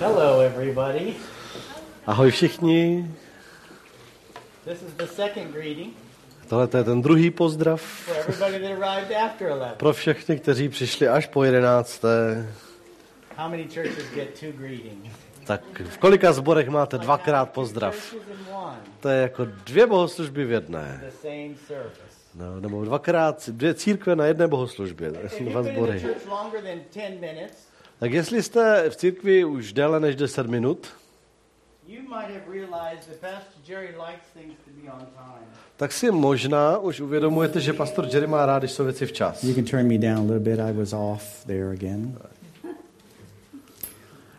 [0.00, 1.14] Hello, everybody.
[2.06, 3.10] Ahoj všichni.
[4.64, 5.94] This is the second greeting
[6.48, 9.76] Tohle je ten druhý pozdrav for everybody that arrived after 11.
[9.76, 12.46] pro všechny, kteří přišli až po jedenácté.
[13.36, 15.14] How many churches get two greetings?
[15.46, 18.14] Tak v kolika zborech máte dvakrát pozdrav?
[19.00, 21.04] To je jako dvě bohoslužby v jedné.
[22.34, 25.12] No, nebo dvakrát, dvě církve na jedné bohoslužbě.
[25.12, 27.48] To dva been
[28.00, 28.40] in the sbory.
[28.40, 30.88] church longer than 10 minutes, Tak jestli jste v církvi už déle než 10 minut,
[35.76, 39.44] tak si možná už uvědomujete, že pastor Jerry má rád, když jsou věci včas.
[39.44, 40.60] You can turn me down a little bit.
[40.60, 42.18] I was off there again.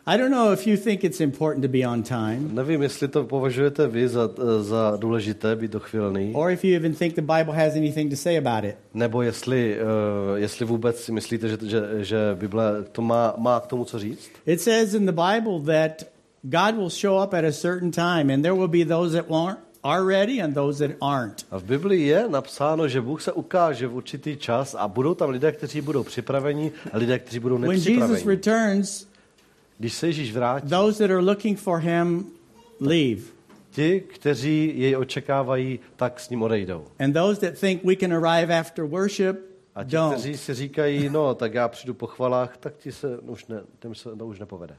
[0.07, 3.23] I don't know if you think it's important to be on time, Nevím, jestli to
[3.23, 4.29] považujete vy za,
[4.61, 8.37] za důležité být dochvilný, or if you even think the Bible has anything to say
[8.37, 8.75] about it.
[8.93, 13.67] nebo jestli, uh, jestli vůbec si myslíte, že, že, že Bible to má, má k
[13.67, 14.29] tomu co říct.
[14.45, 16.03] It says in the Bible that
[16.43, 19.57] God will show up at a certain time, and there will be those that won't,
[19.83, 21.45] are ready and those that aren't.
[21.51, 25.29] A v Biblii je napsáno, že Bůh se ukáže v určitý čas a budou tam
[25.29, 28.23] lidé, kteří budou připraveni a lidé, kteří budou When Jesus nepřipraveni.
[28.25, 29.05] returns,
[29.77, 32.25] Když se Ježíš vrátí, those that are looking for him
[32.79, 33.21] leave,
[33.71, 36.85] ti, kteří jej očekávají, tak s ním odejdou.
[36.99, 39.35] and those that think we can arrive after worship
[39.75, 40.13] A ti, don't.
[40.13, 43.95] kteří si říkají, no, tak já přijdu po chvalách, tak ti se už, ne, těm
[43.95, 44.75] se to už nepovede.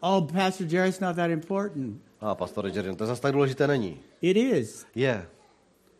[0.00, 2.00] Oh, Pastor Jerry, it's not that important.
[2.20, 3.96] A pastor Jerry, to zase tak důležité není.
[4.22, 4.86] It is.
[4.94, 5.26] Je.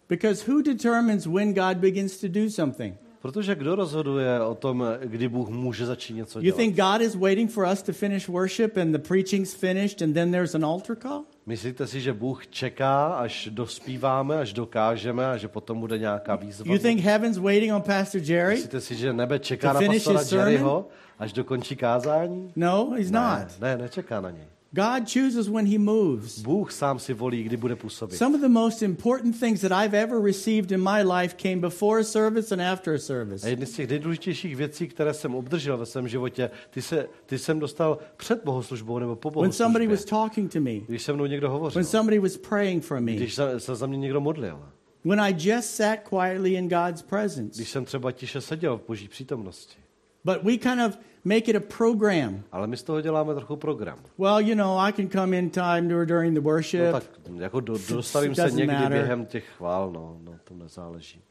[0.08, 2.94] Because who determines when God begins to do something?
[3.22, 6.56] Protože kdo rozhoduje o tom, kdy Bůh může začít něco You dělat?
[6.56, 10.30] think God is waiting for us to finish worship and the preaching's finished and then
[10.32, 11.22] there's an altar call?
[11.46, 16.72] Myslíte si, že Bůh čeká, až dospíváme, až dokážeme a že potom bude nějaká výzva?
[16.72, 18.54] You think heaven's waiting on Pastor Jerry?
[18.54, 20.20] Myslíte si, že nebe čeká na pastora?
[20.48, 22.52] Jerryho, až dokončí kázání?
[22.56, 23.60] No, he's Ne, not.
[23.60, 24.46] ne, nečeká na něj.
[24.72, 26.38] God chooses when he moves.
[26.38, 28.16] Bůh sám si volí, kdy bude působit.
[28.16, 32.00] Some of the most important things that I've ever received in my life came before
[32.00, 33.46] a service and after a service.
[33.46, 37.38] A jedny z těch nejdůležitějších věcí, které jsem obdržel ve svém životě, ty, se, ty
[37.38, 40.28] jsem dostal před bohoslužbou nebo po When somebody was bohoslužbě.
[40.28, 43.34] talking to me, Když se mnou někdo hovořil, when somebody was praying for me, když
[43.34, 44.62] se, se za mě někdo modlil,
[45.04, 47.56] when I just sat quietly in God's presence.
[47.56, 49.76] když jsem třeba tiše seděl v boží přítomnosti.
[50.24, 52.42] But we kind of make it a program.
[52.52, 53.98] Ale my z toho děláme trochu program.
[54.18, 56.92] Well, you know, I can come in time dur- during the No worship.
[56.92, 57.04] tak
[57.36, 58.92] jako do, dostavím se někdy matter.
[58.92, 61.22] během těch chvál, no, no to nezáleží.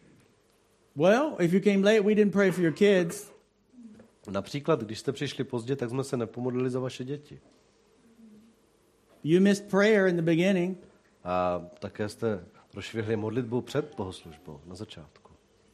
[0.96, 3.32] Well, if you came late, we didn't pray for your kids.
[4.32, 7.40] Například, když jste přišli pozdě, tak jsme se nepomodlili za vaše děti.
[9.24, 10.78] You missed prayer in the beginning.
[11.24, 15.27] A také jste prošvihli modlitbu před bohoslužbou na začátku.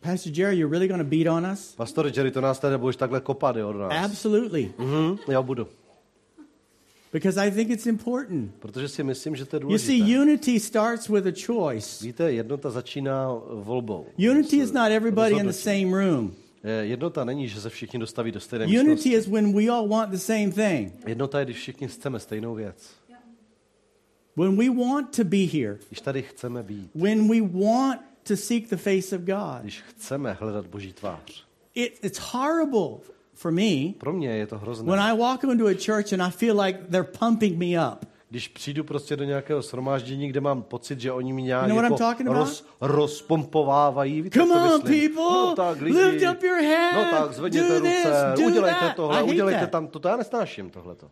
[0.04, 1.76] Pastor Jerry, you're really going to beat on us?
[1.76, 4.06] Pastor Jerry, to nás tady budeš takhle kopat jo, nás.
[4.06, 4.74] Absolutely.
[4.78, 5.68] Mhm, já budu.
[7.14, 8.52] Because I think it's important.
[8.60, 10.22] Protože si myslím, že to je You see, důležité.
[10.22, 12.06] unity starts with a choice.
[12.06, 14.06] Víte, jednota začíná volbou.
[14.32, 16.34] Unity is not everybody in the same room.
[16.82, 19.14] Jednota není, že se všichni dostaví do stejné Unity místnosti.
[19.14, 20.94] is when we all want the same thing.
[21.08, 22.76] Jednota je, když všichni chceme stejnou věc.
[24.38, 25.78] When we want to be here.
[25.90, 29.62] Když tady chceme být, When we want to seek the face of God.
[29.62, 31.46] když chceme hledat Boží tvář.
[31.76, 32.98] It, it's horrible
[33.34, 35.02] for me Pro mě je to when hrozné.
[35.02, 38.06] I walk into a church and I feel like they're pumping me up.
[38.30, 41.98] Když přijdu prostě do nějakého shromáždění, kde mám pocit, že oni mi nějak You know
[42.02, 44.22] jako roz, rozpompovávají.
[44.22, 45.24] Víte, Come co on, people!
[45.24, 45.98] No tak, lidi.
[45.98, 46.96] Lift up your hand!
[46.96, 48.96] No tak, zvedněte do this, ruce, do udělejte that.
[48.96, 49.70] Tohle, udělejte that.
[49.70, 50.08] tam to.
[50.08, 51.12] Já nesnáším tohleto.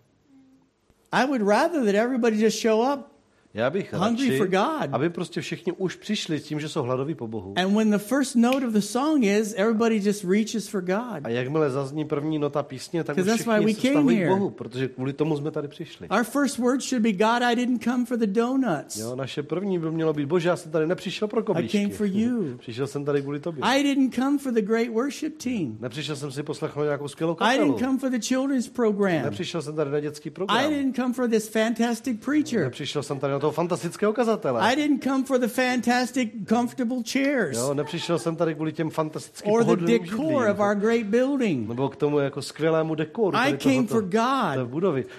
[1.11, 3.10] I would rather that everybody just show up
[3.53, 4.89] Já bych Hungry radši, for God.
[4.91, 7.53] aby prostě všichni už přišli s tím, že jsou hladoví po Bohu.
[7.57, 11.19] And when the first note of the song is, everybody just reaches for God.
[11.23, 13.37] A jakmile zazní první nota písně, tak už všichni
[13.73, 14.27] se vztahují k.
[14.27, 16.07] Bohu, protože kvůli tomu jsme tady přišli.
[16.09, 18.97] Our first word should be, God, I didn't come for the donuts.
[18.97, 21.77] Jo, naše první by mělo být, bože, já jsem tady nepřišel pro koblížky.
[21.77, 22.57] I came for you.
[22.57, 23.63] Přišel jsem tady kvůli tobě.
[23.63, 25.77] I didn't come for the great worship team.
[25.79, 27.63] Nepřišel jsem si poslechnout nějakou skvělou I kapelu.
[27.63, 29.21] didn't come for the children's program.
[29.23, 30.69] Nepřišel jsem tady na dětský I program.
[30.69, 32.63] didn't come for this fantastic preacher.
[32.63, 34.61] Nepřišel jsem tady toho fantastického kazatele.
[34.61, 39.53] I didn't come for the fantastic, comfortable chairs Jo, nepřišel jsem tady kvůli těm fantastickým
[39.53, 41.69] or the decor of our great building.
[41.69, 43.37] Nebo k tomu jako skvělému dekoru.
[43.37, 44.67] I came for God.
[44.67, 45.05] budovy.
[45.05, 45.09] Uh,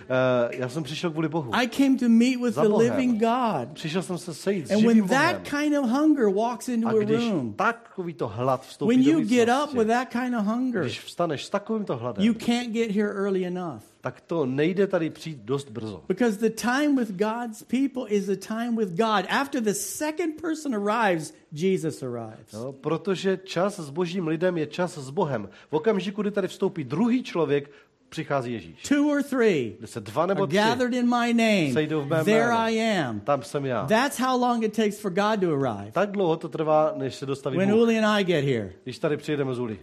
[0.51, 1.51] já jsem přišel kvůli Bohu.
[1.55, 3.69] I came to meet with the living God.
[3.73, 7.55] Přišel jsem se sejít s And when that kind of hunger walks into A room,
[7.57, 11.45] takový to hlad vstoupí when you get up with that kind of hunger, když vstaneš
[11.45, 13.92] s takovýmto hladem, you can't get here early enough.
[14.05, 16.05] Tak to nejde tady přijít dost brzo.
[16.09, 19.25] Because the time with God's people is the time with God.
[19.29, 22.53] After the second person arrives, Jesus arrives.
[22.53, 25.49] No, protože čas s božím lidem je čas s Bohem.
[25.71, 27.71] V okamžiku, kdy tady vstoupí druhý člověk,
[28.09, 28.83] přichází Ježíš.
[28.83, 32.41] two or three se dva nebo tři gathered in my name, sejdou v mém there
[32.45, 32.57] jménu.
[32.57, 33.21] I am.
[33.21, 33.87] Tam jsem já.
[33.87, 35.93] That's how long it takes for God to arrive.
[35.93, 37.81] Tak dlouho to trvá, než se dostaví When Bůh.
[37.81, 39.79] Uli and I get here, Když tady přijedeme z Uli.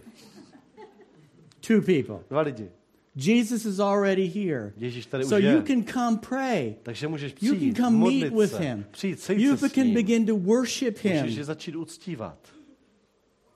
[1.66, 2.18] two people.
[2.30, 2.68] Dva lidi.
[3.16, 4.72] Jesus is already here.
[4.76, 5.52] Ježíš tady So už je.
[5.52, 6.74] you can come pray.
[6.82, 8.84] Takže můžeš You can přijít, come meet modlit with se, him.
[8.90, 9.94] přijít, You se can ním.
[9.94, 11.44] begin to worship Můžeš je him.
[11.44, 12.38] začít uctívat.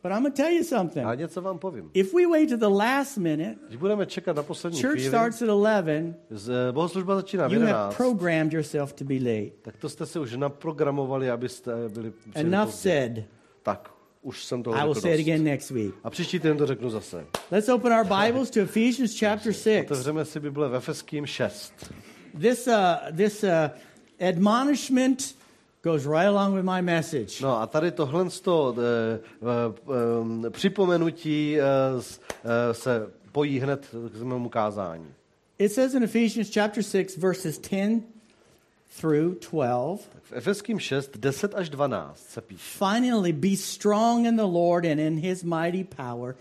[0.03, 1.07] But I'm going to tell you something.
[1.07, 1.91] A něco vám povím.
[1.95, 5.43] If we wait to the last minute, Když budeme čekat na poslední church chvíli, starts
[5.43, 9.51] at 11, z, eh, bohoslužba začíná v you have 11, programmed yourself to be late.
[9.63, 12.91] tak to jste si už naprogramovali, abyste byli Enough pozdě.
[12.91, 13.25] said.
[13.63, 13.94] Tak,
[14.25, 15.25] už jsem toho I will řekl say it dost.
[15.27, 15.95] again next week.
[16.05, 17.25] A příští týden to řeknu zase.
[17.51, 19.85] Let's open our Bibles to Ephesians chapter 6.
[19.91, 21.73] Otevřeme si Bible ve Efeským 6.
[22.41, 23.49] This, uh, this uh,
[24.29, 25.35] admonishment
[25.83, 27.41] goes right along with my message.
[27.43, 31.63] No a tady tohle z toho, eh, eh, eh, připomenutí eh,
[32.03, 32.21] s-
[32.71, 33.87] eh, se pojí hned
[34.19, 35.07] k mému kázání.
[35.59, 38.03] It says in Ephesians chapter 6, verses 10
[38.95, 40.09] through 12.
[40.31, 42.79] V Efeským 6, 10 až 12 se píše.
[42.79, 46.37] Finally, be strong in the Lord and in his mighty power.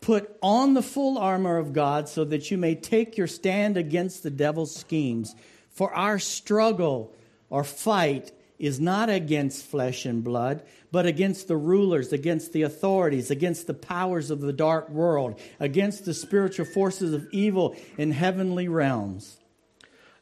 [0.00, 4.22] Put on the full armor of God so that you may take your stand against
[4.22, 5.34] the devil's schemes.
[5.70, 7.12] For our struggle
[7.50, 10.62] or fight is not against flesh and blood,
[10.92, 16.04] but against the rulers, against the authorities, against the powers of the dark world, against
[16.04, 19.38] the spiritual forces of evil in heavenly realms.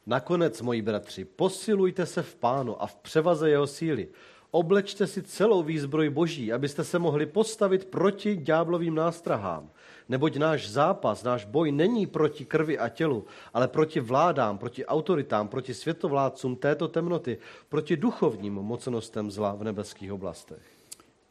[0.07, 4.07] Nakonec, moji bratři, posilujte se v pánu a v převaze jeho síly.
[4.51, 9.69] Oblečte si celou výzbroj boží, abyste se mohli postavit proti ďáblovým nástrahám.
[10.09, 15.47] Neboť náš zápas, náš boj není proti krvi a tělu, ale proti vládám, proti autoritám,
[15.47, 17.37] proti světovládcům této temnoty,
[17.69, 20.63] proti duchovním mocnostem zla v nebeských oblastech.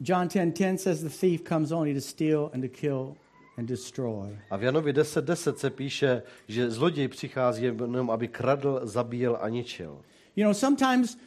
[0.00, 3.15] John 10:10 says the thief comes only to steal and to kill
[3.59, 4.39] and destroy.
[4.51, 9.49] A v Janovi 10.10 10 se píše, že zloděj přichází jenom, aby kradl, zabíjel a
[9.49, 9.99] ničil.
[10.37, 11.19] You know, sometimes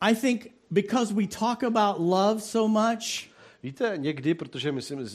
[0.00, 3.30] I think because we talk about love so much,
[3.62, 5.08] Víte, někdy, protože myslím,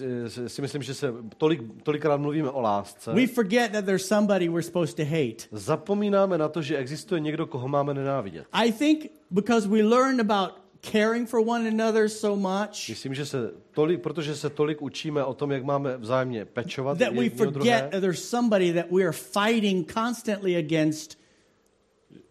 [0.48, 4.64] si myslím, že se tolik, tolikrát mluvíme o lásce, we forget that there's somebody we're
[4.64, 5.48] supposed to hate.
[5.52, 8.48] zapomínáme na to, že existuje někdo, koho máme nenávidět.
[8.52, 13.52] I think because we learn about caring for one another so much Myslím, že se
[13.72, 17.90] tolik, protože se tolik učíme o tom, jak máme vzájemně pečovat that we forget druhé,
[17.92, 21.26] there's somebody that we are fighting constantly against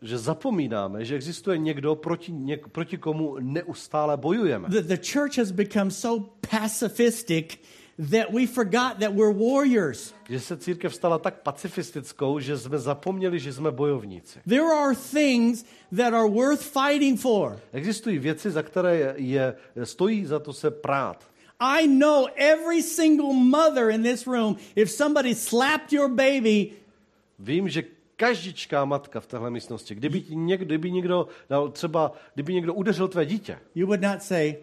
[0.03, 4.69] že zapomínáme, že existuje někdo, proti, něk, proti komu neustále bojujeme.
[4.69, 7.59] the, the church has become so pacifistic
[8.11, 10.15] that we forgot that we're warriors.
[10.29, 14.41] Že se církev stala tak pacifistickou, že jsme zapomněli, že jsme bojovníci.
[14.49, 15.65] There are things
[15.97, 17.61] that are worth fighting for.
[17.73, 19.55] Existují věci, za které je, je,
[19.85, 21.25] stojí za to se prát.
[21.59, 26.71] I know every single mother in this room, if somebody slapped your baby,
[27.39, 27.83] Vím, že
[28.17, 33.09] každičká matka v téhle místnosti, kdyby, ti někdo, kdyby někdo dal třeba, kdyby někdo udeřil
[33.09, 34.57] tvé dítě, you would not say,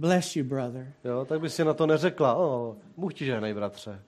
[0.00, 0.86] Bless you, brother.
[1.04, 4.00] jo, tak by si na to neřekla, o, Bůh ti žehnej, bratře.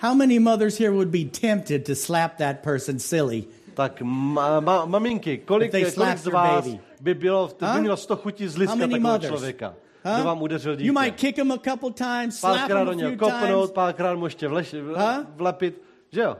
[0.00, 3.44] How many mothers here would be tempted to slap that person silly?
[3.74, 6.80] Tak ma, ma, maminky, kolik, kolik z vás baby.
[7.00, 7.80] by, bylo, by Huh?
[7.80, 9.30] mělo toho chutí How zliska many takového mothers?
[9.32, 9.74] člověka,
[10.04, 10.14] Huh?
[10.14, 10.86] kdo vám udeřil dítě.
[10.88, 13.70] You might kick him a couple times, slap him a few kopnout, times.
[13.70, 15.24] párkrát můžete vleš, vle, Huh?
[15.36, 15.82] vlepit,
[16.12, 16.36] že jo?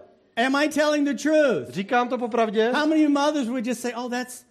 [0.47, 1.69] Am I telling the truth?
[1.71, 2.73] Říkám to popravdě?
[2.75, 4.45] How many mothers would just say, Oh, that's,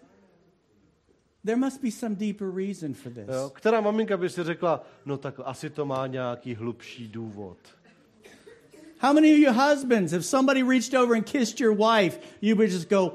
[1.46, 3.28] there must be some deeper reason for this?
[3.28, 3.52] Jo?
[3.54, 7.58] Která maminka by si řekla, no tak asi to má nějaký hlubší důvod.
[9.00, 12.72] How many of you husbands, if somebody reached over and kissed your wife, you would
[12.72, 13.14] just go,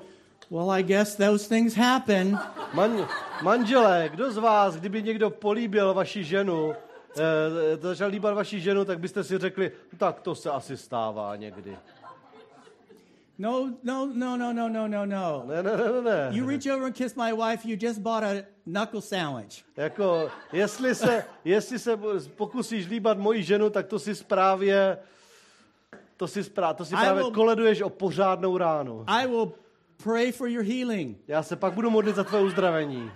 [0.50, 2.38] Well, I guess those things happen.
[2.75, 3.09] Man,
[3.42, 6.75] manželé, kdo z vás, kdyby někdo políbil vaši ženu,
[7.18, 11.76] eh, začal líbat vaši ženu, tak byste si řekli, tak to se asi stává někdy.
[13.38, 15.45] No, no, no, no, no, no, no, no.
[15.47, 16.37] Ne, ne, ne, ne, ne.
[16.37, 19.64] You reach over and kiss my wife, you just bought a knuckle sandwich.
[19.76, 21.97] Jako, jestli se, jestli se
[22.37, 24.99] pokusíš líbat moji ženu, tak to si právě,
[26.16, 29.05] to si, sprá, to si právě will- koleduješ o pořádnou ránu.
[29.07, 29.52] I will
[30.02, 31.19] pray for your healing.
[31.28, 33.11] Já se pak budu modlit za tvé uzdravení.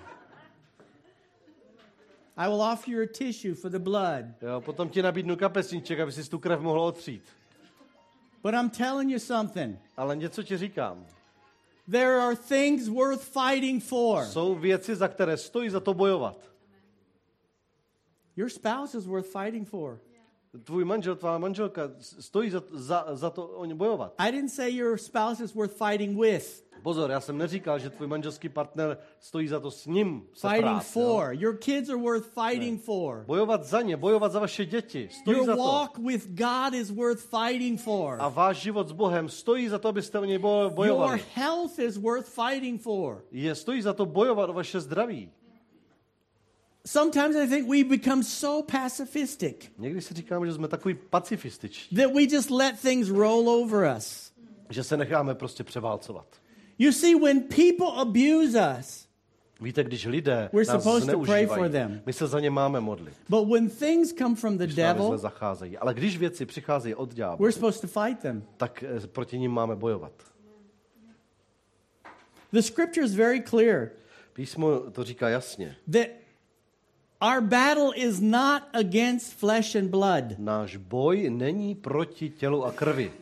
[2.37, 4.25] I will offer you a tissue for the blood.
[4.43, 7.23] Jo, potom ti nabídnu kapesníček, aby si tu krev mohl otřít.
[8.43, 9.79] But I'm telling you something.
[9.97, 11.07] Ale něco ti říkám.
[11.91, 14.25] There are things worth fighting for.
[14.25, 16.51] Jsou věci, za které stojí za to bojovat.
[18.37, 20.01] Your spouse is worth fighting for.
[20.65, 24.15] Tvůj manžel, tvá manželka stojí za, za, za to o ně bojovat.
[24.19, 26.65] I didn't say your spouse is worth fighting with.
[26.83, 30.65] Pozor, já jsem neříkal, že tvůj manželský partner stojí za to s ním se fighting
[30.65, 30.81] prát, jo.
[30.93, 31.29] for.
[31.33, 33.25] Your kids are worth fighting for.
[33.27, 35.63] Bojovat za ně, bojovat za vaše děti, stojí Your za to.
[35.63, 38.17] walk with God is worth fighting for.
[38.21, 41.23] A váš život s Bohem stojí za to, abyste o něj bo- Your bojovali.
[41.35, 43.25] health is worth fighting for.
[43.33, 45.31] Je, stojí za to bojovat o vaše zdraví.
[46.87, 52.13] Sometimes I think we become so pacifistic Někdy si říkám, že jsme takový pacifističtí, that
[52.15, 54.33] we just let things roll over us.
[54.71, 56.40] že se necháme prostě převálcovat.
[56.81, 59.07] You see, when people abuse us,
[59.61, 62.03] Víte, když lidé We're nás supposed to pray for them.
[62.07, 65.79] my se za ně máme modlit, but when things come from the když devil, zacházejí.
[65.79, 68.43] Ale když věci přicházejí od ďábla, we're supposed to fight them.
[68.57, 70.13] tak eh, proti ním máme bojovat.
[72.53, 73.91] The scripture is very clear
[74.33, 75.77] Písmo to říká jasně.
[75.93, 76.07] that
[77.35, 80.39] our battle is not against flesh and blood.
[80.39, 83.13] Náš boj není proti tělu a krvi.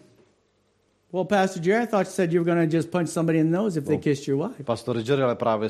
[1.10, 3.50] Well, Pastor Jerry, I thought you said you were going to just punch somebody in
[3.50, 4.62] the nose if they kissed your wife.
[4.64, 5.68] Pastor Jerry ale právě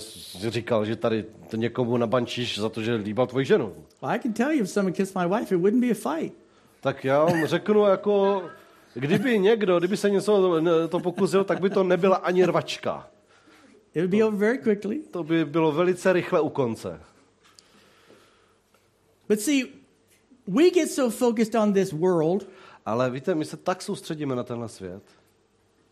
[0.49, 3.75] říkal, že tady to někomu nabančíš za to, že líbal tvoji ženu.
[4.03, 6.35] Well, I can tell you if someone kissed my wife, it wouldn't be a fight.
[6.81, 8.43] Tak já vám řeknu jako,
[8.95, 13.11] kdyby někdo, kdyby se něco to pokusil, tak by to nebyla ani rvačka.
[13.95, 14.99] It would be over very quickly.
[15.11, 17.01] To by bylo velice rychle u konce.
[19.29, 19.65] But see,
[20.47, 22.47] we get so focused on this world
[22.89, 25.03] Ale víte, my se tak soustředíme na tenhle svět.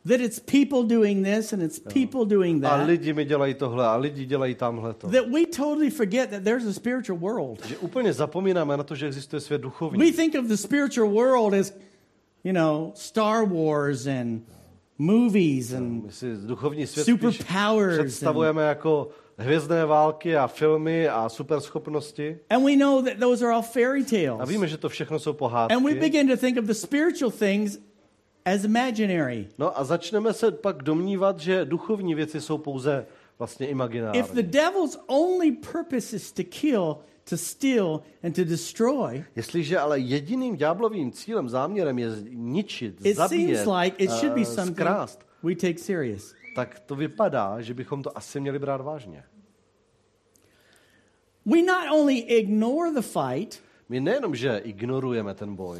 [0.08, 3.86] That it's people doing this and it's people doing A that, lidi mi dělají tohle
[3.86, 5.08] a lidi dělají tamhle to.
[5.08, 7.66] that we totally forget that there's a spiritual world.
[7.66, 10.12] Že úplně zapomínáme na to, že existuje svět We duchovní.
[10.12, 11.72] think of the spiritual world as,
[12.44, 14.42] you know, Star Wars and
[14.98, 19.08] movies and My si duchovní svět Superpowers představujeme jako
[19.38, 22.38] hvězdné války a filmy a superschopnosti.
[22.50, 24.04] and we know that those are all fairy A
[24.36, 24.48] tales.
[24.48, 25.94] víme, že to všechno jsou And we pohádky.
[26.00, 27.78] begin to think of the spiritual things
[28.46, 29.48] as imaginary.
[29.58, 33.06] No a začneme se pak domnívat, že duchovní věci jsou pouze
[33.38, 34.42] vlastně If the imaginární.
[34.42, 36.98] devil's only purpose is to kill,
[37.28, 43.56] to steal, and to destroy, Jestliže ale jediným ďáblovým cílem, záměrem je ničit, it zabíjet,
[43.58, 46.34] seems like it should be eh, something zkrást, we take serious.
[46.54, 49.24] tak to vypadá, že bychom to asi měli brát vážně.
[51.46, 55.78] We not only ignore the fight, My nejenom, že ignorujeme ten boj,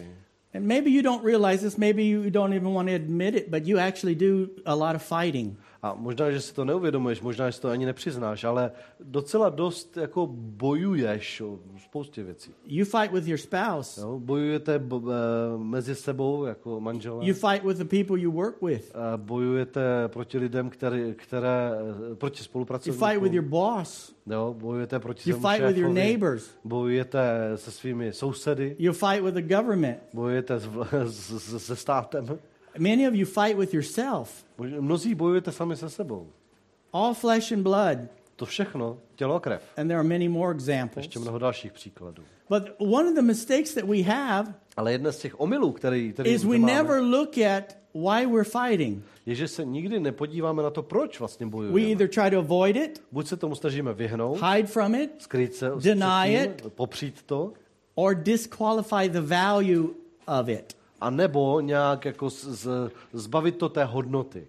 [0.55, 3.67] and maybe you don't realize this, maybe you don't even want to admit it, but
[3.67, 5.57] you actually do a lot of fighting.
[5.91, 9.97] A možná, že si to neuvědomuješ, možná, že si to ani nepřiznáš, ale docela dost
[9.97, 12.51] jako bojuješ o spoustě věcí.
[12.67, 14.01] You fight with your spouse.
[14.01, 14.19] Jo?
[14.19, 17.27] Bojujete bo, e, mezi sebou jako manželé.
[17.27, 18.93] You fight with the people you work with.
[18.95, 21.71] E, bojujete proti lidem, které, které
[22.13, 23.09] e, proti You spolupracovníkům.
[23.09, 24.15] fight with your boss.
[24.31, 26.51] Jo, bojujete proti You fight with your šéfovi, neighbors.
[26.65, 27.21] bojujete
[27.55, 29.99] se svými sousedy, You fight with the government.
[30.13, 30.69] bojujete s,
[31.07, 32.39] s, se státem.
[32.79, 34.45] Many of you fight with yourself.
[34.59, 36.27] Mnozí bojujete sami se sebou.
[36.93, 37.99] All flesh and blood.
[38.37, 39.63] To všechno, tělo a krev.
[39.77, 41.05] And there are many more examples.
[41.05, 42.23] Ještě mnoho dalších příkladů.
[42.49, 46.31] But one of the mistakes that we have Ale jedna z těch omylů, který, který
[46.31, 49.05] is we máme, never look at why we're fighting.
[49.27, 51.81] je, že se nikdy nepodíváme na to, proč vlastně We bojujeme.
[51.81, 55.71] either try to avoid it, Buď se tomu snažíme vyhnout, hide from it, skrýt se,
[55.83, 56.73] Deny tím, it.
[56.75, 57.53] popřít to,
[57.95, 59.89] or disqualify the value
[60.41, 60.76] of it.
[61.01, 64.47] A nebo nějak jako z, z, zbavit to té hodnoty.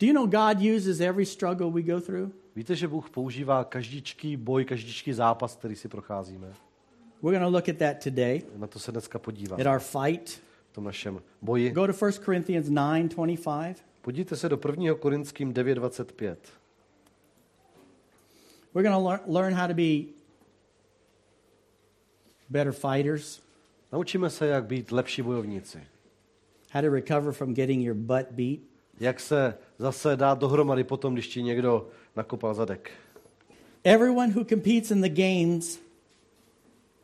[0.00, 2.30] Do you know God uses every struggle we go through?
[2.56, 6.46] Víte, že Bůh používá každičký boj, každičký zápas, který si procházíme?
[7.22, 9.64] We're going to look at that today, Na to se dneska podíváme.
[9.64, 10.42] at our fight.
[10.70, 11.70] v tom našem boji.
[11.70, 13.74] Go to 1 Corinthians 9:25.
[14.02, 14.94] Podívejte se do 1.
[14.94, 16.36] Korinským 9.25.
[18.74, 20.12] We're going to lear- learn how to be
[22.48, 23.41] better fighters,
[23.92, 25.78] Naučíme se, jak být lepší bojovníci.
[26.70, 28.60] how to recover from getting your butt beat.
[29.00, 32.90] Jak se zase dát dohromady potom, když ti někdo nakopal zadek.
[33.84, 35.80] Everyone who competes in the games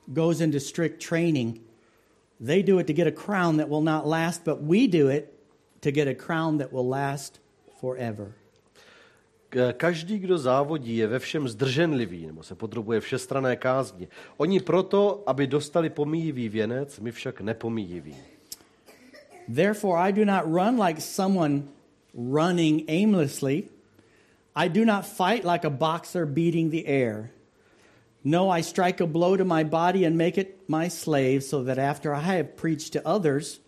[0.07, 1.61] goes into strict training.
[2.47, 5.33] They do it to get a crown that will not last, but we do it
[5.80, 7.40] to get a crown that will last
[7.80, 8.33] forever.
[9.76, 14.09] Každý, kdo závodí, je ve všem zdrženlivý, nebo se podrobuje všestrané kázni.
[14.37, 18.17] Oni proto, aby dostali pomíjivý věnec, my však nepomíjivý.
[19.55, 21.62] Therefore, I do not run like someone
[22.14, 23.64] running aimlessly.
[24.55, 27.31] I do not fight like a boxer beating the air.
[28.25, 31.78] No, I strike a blow to my body and make it my slave, so that
[31.78, 33.61] after I have preached to others,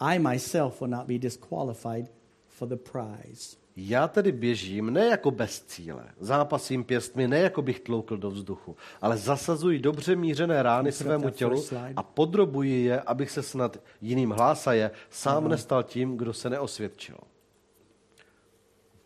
[0.00, 2.08] I myself will not be disqualified
[2.48, 3.57] for the prize.
[3.80, 8.76] Já tedy běžím ne jako bez cíle, zápasím pěstmi ne jako bych tloukl do vzduchu,
[9.00, 11.64] ale zasazuji dobře mířené rány svému tělu
[11.96, 17.16] a podrobuji je, abych se snad jiným hlásaje, sám nestal tím, kdo se neosvědčil.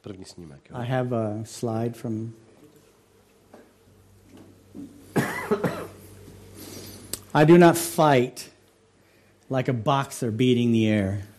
[0.00, 0.70] První snímek.
[0.70, 0.76] Jo.
[0.76, 2.32] I have a slide from.
[7.34, 8.52] I do not fight
[9.50, 11.31] like a boxer beating the air.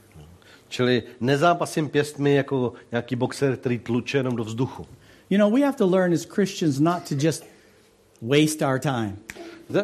[0.74, 4.86] Čili nezápasím pěstmi jako nějaký boxer, který tluče jenom do vzduchu.
[5.30, 7.46] You know, we have to learn as Christians not to just
[8.22, 9.18] waste our time.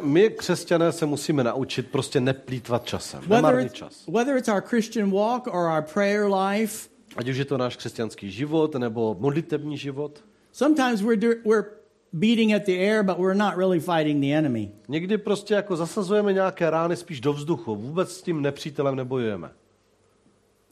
[0.01, 4.07] My, křesťané, se musíme naučit prostě neplýtvat časem, Whether nemarnit it's, čas.
[4.07, 8.31] whether it's our Christian walk or our prayer life, Ať už je to náš křesťanský
[8.31, 10.23] život nebo modlitební život.
[10.51, 11.65] sometimes we're, do, we're
[12.13, 14.71] beating at the air, but we're not really fighting the enemy.
[14.87, 17.75] Někdy prostě jako zasazujeme nějaké rány spíš do vzduchu.
[17.75, 19.49] Vůbec s tím nepřítelem nebojujeme.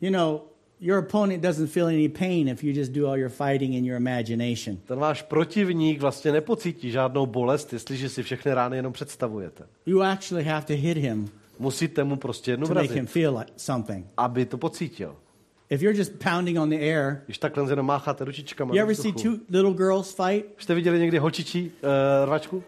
[0.02, 0.42] You know,
[0.80, 3.98] your opponent doesn't feel any pain if you just do all your fighting in your
[3.98, 4.78] imagination.
[4.78, 9.64] Ten váš protivník vlastně nepocítí žádnou bolest, jestliže si všechny rány jenom představujete.
[9.86, 13.38] You actually have to hit him Musíte mu prostě jednu to make him vrazit, feel
[13.38, 14.06] like something.
[14.18, 15.16] aby to pocítil.
[15.70, 19.12] If you're just pounding on the air, Když takhle jenom mácháte ručičkama you ever see
[19.12, 20.46] two little girls fight?
[20.58, 22.64] Jste viděli někdy holčičí uh, rvačku?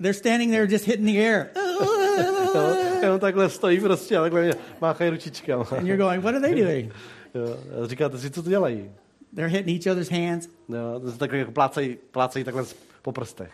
[0.00, 1.50] They're standing there just hitting the air.
[1.56, 5.64] Jo, jenom takhle stojí prostě a takhle máchají ručičkama.
[5.70, 6.92] And you're going, what are they doing?
[7.34, 8.90] Jo, a říkáte si, co to dělají?
[9.34, 10.48] They're hitting each other's hands.
[10.68, 12.64] Jo, se takhle jako plácají, plácají takhle
[13.02, 13.52] po prstech.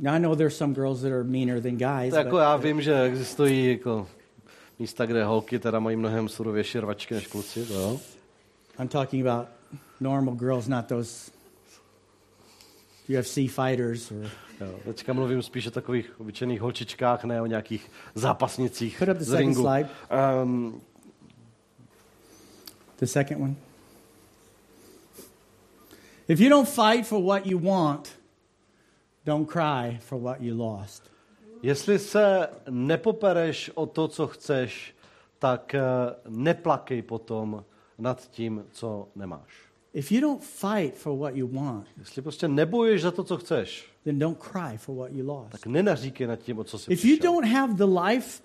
[0.00, 2.10] Now, I know there's some girls that are meaner than guys.
[2.10, 4.06] To jako já vím, že existují jako
[4.78, 8.00] místa, kde holky teda mají mnohem surovější rvačky než kluci, to jo.
[8.78, 9.48] I'm talking about
[10.00, 11.30] normal girls, not those
[13.18, 14.12] UFC fighters.
[14.12, 14.30] Or...
[14.60, 14.78] jo.
[14.84, 19.26] Teďka mluvím spíš o takových obyčejných holčičkách, ne o nějakých zápasnicích Put up the z
[19.28, 19.62] second ringu.
[19.62, 19.88] slide.
[20.42, 20.80] Um,
[22.98, 23.54] The second one.
[26.28, 28.08] If you don't fight for what you want,
[29.26, 31.10] don't cry for what you lost.
[31.62, 34.94] jestli se nepopereš o to, co chceš,
[35.38, 35.82] tak eh,
[36.28, 37.64] neplakej potom
[37.98, 39.67] nad tím, co nemáš.
[39.94, 43.90] If you don't fight for what you want, Jestli prostě nebojuješ za to, co chceš,
[44.04, 45.50] then don't cry for what you lost.
[45.50, 47.32] tak nenaříkej nad tím, o co jsi If you přišel.
[47.32, 48.42] don't have the life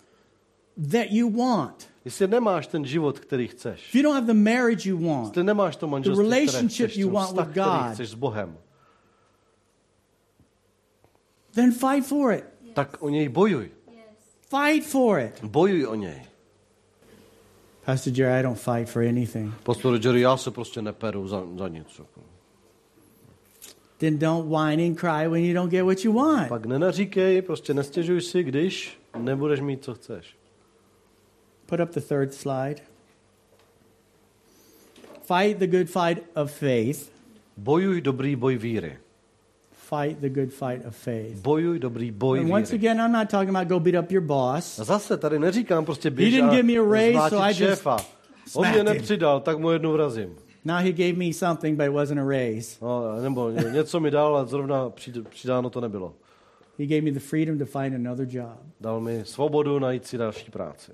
[0.91, 4.89] that you want, Jestli nemáš ten život, který chceš, if you don't have the marriage
[4.89, 7.93] you want, jestli nemáš to manželství, které relationship chceš, you want vztah, with God.
[7.93, 8.57] chceš s Bohem,
[11.55, 12.43] then fight for it.
[12.73, 13.71] tak o něj bojuj.
[14.49, 15.43] Fight for it.
[15.43, 16.21] Bojuj o něj.
[17.85, 19.53] Pastor Jerry, I don't fight for anything.
[19.63, 21.99] Pastor Jerry, já se prostě neperu za, za nic.
[21.99, 22.21] jako.
[23.97, 26.49] Then don't whine and cry when you don't get what you want.
[26.49, 30.37] Pak nenaříkej, prostě nestěžuj si, když nebudeš mít, co chceš.
[31.65, 32.81] Put up the third slide.
[35.21, 37.11] Fight the good fight of faith.
[37.57, 38.97] Bojuj dobrý boj víry.
[40.01, 41.37] Fight the good fight of faith.
[41.41, 44.79] Bojuj dobrý boj And once again, I'm not talking about go beat up your boss.
[44.79, 47.87] A zase tady neříkám prostě běž didn't a give me a raise, so I just.
[48.55, 50.35] On mě nepřidal, tak mu jednu vrazím.
[50.65, 52.77] Now he gave me something, but it wasn't a raise.
[52.81, 56.13] No, nebo ně- něco mi dal a zrovna přid- přidáno to nebylo.
[56.79, 58.59] He gave me the freedom to find another job.
[58.81, 60.91] Dal mi svobodu najít si další práci.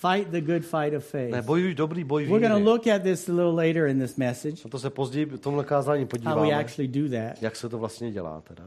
[0.00, 1.30] Fight the good fight of faith.
[1.32, 2.64] Ne, bojuj dobrý boj We're going víry.
[2.64, 5.38] to look at this a little later in this message, Na to se později v
[5.38, 7.42] tomhle kázání how we podíváme, actually do that.
[7.42, 8.64] jak se to vlastně dělá teda.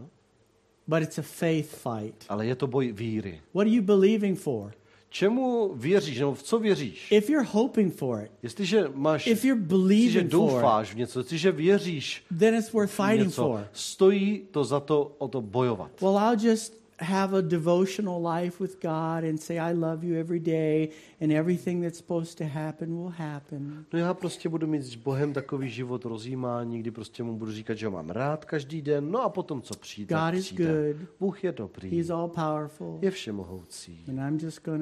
[0.88, 2.26] But it's a faith fight.
[2.30, 3.40] Ale je to boj víry.
[3.54, 4.72] What are you believing for?
[5.10, 7.12] Čemu věříš, nebo v co věříš?
[7.12, 10.98] If you're hoping for it, Jestliže máš, if you're jestliže believing for it, doufáš v
[10.98, 13.68] něco, jestliže věříš then it's worth fighting něco, for.
[13.74, 15.92] stojí to za to o to bojovat.
[16.02, 20.40] Well, I'll just have a devotional life with God and say, I love you every
[20.40, 20.90] day,
[21.22, 23.86] and everything that's supposed to happen will happen.
[23.94, 27.74] No já prostě budu mít s Bohem takový život rozjímání, kdy prostě mu budu říkat,
[27.78, 30.94] že ho mám rád každý den, no a potom, co přijde, God is přijde.
[30.94, 31.08] good.
[31.20, 33.00] Bůh je dobrý, He's all powerful.
[33.02, 34.04] je všemohoucí.
[34.08, 34.74] And I'm just to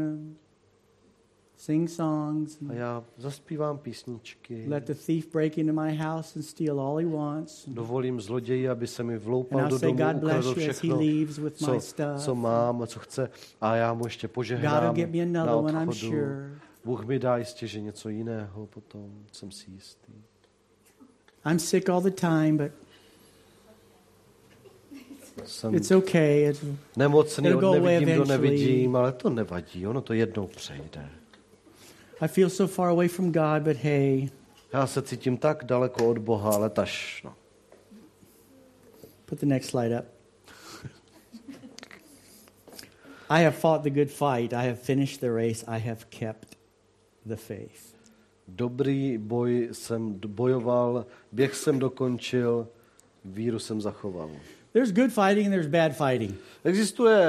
[1.62, 6.82] sing songs, A já zaspívám písničky, let the thief break into my house and steal
[6.82, 7.70] all he wants.
[7.70, 10.98] dovolím zloději, aby se mi vloupal do domu, God bless ukradl you as he všechno,
[10.98, 12.22] leaves with co, my stuff.
[12.24, 13.30] co mám a co chce.
[13.62, 16.10] A já mu ještě God will požehnám get me na another one, I'm odchodu.
[16.12, 16.52] sure.
[16.86, 20.14] Bůh mi dá jistě, že něco jiného potom, jsem si jistý.
[21.46, 22.72] I'm sick all the time, but
[25.46, 26.50] Jsem it's okay.
[26.50, 26.66] It's,
[26.98, 28.42] nemocný, it'll go away nevidím, eventually.
[28.50, 31.10] nevidím, ale to nevadí, ono to jednou přejde.
[32.22, 34.30] I feel so far away from God, but hey,
[34.74, 37.34] Já se cítím tak daleko od Boha, ale taž, no.
[39.26, 40.06] put the next slide up.
[43.30, 44.54] I have fought the good fight.
[44.54, 45.66] I have finished the race.
[45.68, 46.58] I have kept
[47.26, 47.96] the faith.
[48.48, 52.68] Dobrý boj jsem bojoval, běh jsem dokončil,
[53.26, 54.30] víru jsem zachoval.
[54.74, 56.36] There's good fighting and there's bad fighting.
[56.64, 57.20] Existuje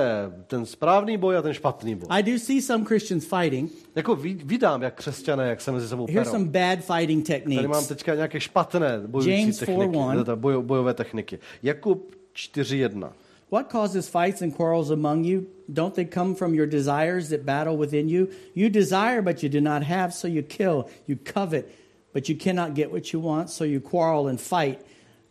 [0.46, 2.06] ten správný boj a ten špatný boj.
[2.10, 3.72] I do see some Christians fighting.
[3.96, 7.56] Jako vidám, jak křesťané, jak se mezi sebou Here's some bad fighting techniques.
[7.56, 10.18] Tady mám teďka nějaké špatné bojující James techniky, 4:1.
[10.18, 11.38] teda bojo, bojové techniky.
[11.62, 13.12] Jakub 4.1.
[13.50, 15.42] What causes fights and quarrels among you?
[15.68, 18.28] Don't they come from your desires that battle within you?
[18.54, 20.86] You desire, but you do not have, so you kill.
[21.06, 21.66] You covet,
[22.14, 24.80] but you cannot get what you want, so you quarrel and fight.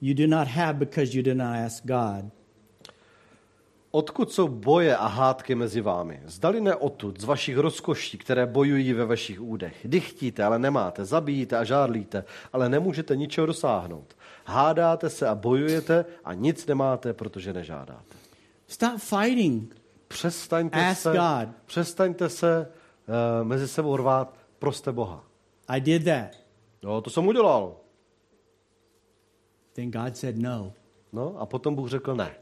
[0.01, 2.25] You do not have because you do not ask God.
[3.91, 6.21] Odkud jsou boje a hádky mezi vámi?
[6.25, 9.75] Zdali ne odtud, z vašich rozkoší, které bojují ve vašich údech.
[9.83, 14.15] Dychtíte, ale nemáte, zabijíte a žádlíte, ale nemůžete ničeho dosáhnout.
[14.45, 18.15] Hádáte se a bojujete a nic nemáte, protože nežádáte.
[18.67, 19.75] Stop fighting.
[20.07, 21.55] Přestaňte Ask se, God.
[21.65, 22.67] přestaňte se
[23.41, 25.23] uh, mezi sebou rvát, proste Boha.
[25.67, 26.41] I did that.
[26.83, 27.81] No, to jsem udělal.
[29.73, 30.73] Then God said no.
[31.13, 32.36] No a potom Bůh řekl ne.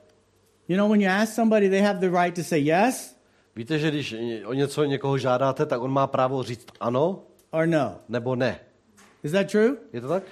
[0.67, 3.19] You know, when you ask somebody, they have the right to say yes
[3.55, 4.15] Víte, že když
[4.45, 7.95] o něco někoho žádáte, tak on má právo říct ano or no.
[8.09, 8.59] nebo ne.
[9.23, 9.77] Is that true?
[9.93, 10.23] Je to tak?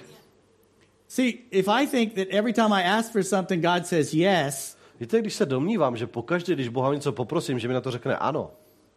[1.08, 5.20] See, if I think that every time I ask for something, God says yes, Víte,
[5.20, 8.50] když se domnívám, že pokaždé, když Boha něco poprosím, že mi na to řekne ano,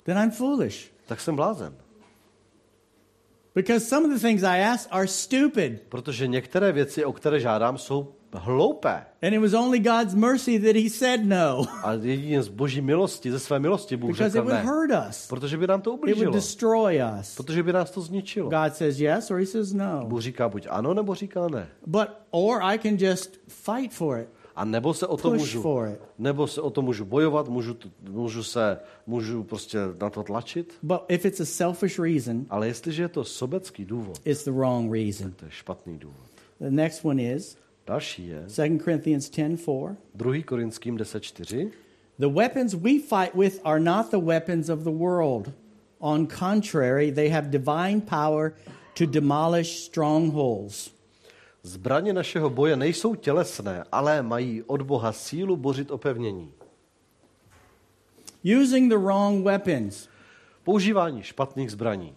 [0.03, 0.91] then I'm foolish.
[1.05, 1.75] tak jsem blázen.
[3.55, 5.81] Because some of the things I ask are stupid.
[5.89, 9.05] Protože některé věci, o které žádám, jsou hloupé.
[9.21, 11.63] And it was only God's mercy that He said no.
[11.83, 14.61] A jedině z boží milosti, ze své milosti Bůh Because it would ne.
[14.63, 16.33] hurt us, Protože by nám to it would ublížilo.
[16.33, 17.35] destroy us.
[17.35, 18.49] Protože by nás to zničilo.
[18.49, 20.05] God says yes or He says no.
[20.07, 21.67] Bůh říká buď ano, nebo říká ne.
[21.87, 24.29] But, or I can just fight for it,
[24.61, 25.63] A nebo se o to můžu,
[26.17, 27.77] nebo se o to můžu bojovat, můžu,
[28.09, 30.73] můžu se, můžu prostě na to tlačit.
[30.83, 34.93] But if it's a selfish reason, Ale jestliže je to sobecký důvod, it's the wrong
[34.93, 35.31] reason.
[35.31, 36.27] to je špatný důvod.
[36.59, 39.95] The next one is Další je 2 Corinthians 10:4.
[40.15, 40.43] 2.
[40.43, 41.69] Korinským 10.4.
[42.19, 45.51] The weapons we fight with are not the weapons of the world.
[45.99, 48.53] On contrary, they have divine power
[48.97, 51.00] to demolish strongholds.
[51.63, 56.51] Zbraně našeho boje nejsou tělesné, ale mají od Boha sílu bořit opevnění.
[58.61, 60.09] Using the wrong weapons.
[60.63, 62.15] Používání špatných zbraní.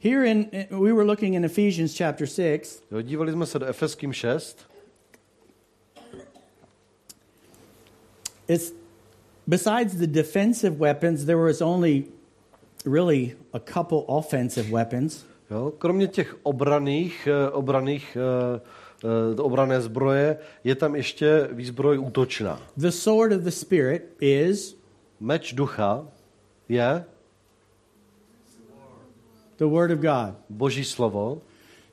[0.00, 2.84] Here in we were looking in Ephesians chapter 6.
[2.90, 4.58] Jo, dívali jsme se do Efeským 6.
[8.48, 8.72] It's
[9.46, 12.04] besides the defensive weapons, there was only
[12.84, 15.24] really a couple offensive weapons.
[15.54, 18.60] Jo, kromě těch obraných, eh, obraných eh,
[19.38, 22.60] eh, obrané zbroje, je tam ještě výzbroj útočná.
[22.76, 24.76] The sword of the spirit is
[25.20, 26.06] Meč ducha
[26.68, 27.04] je
[29.56, 30.34] the word of God.
[30.50, 31.40] boží slovo.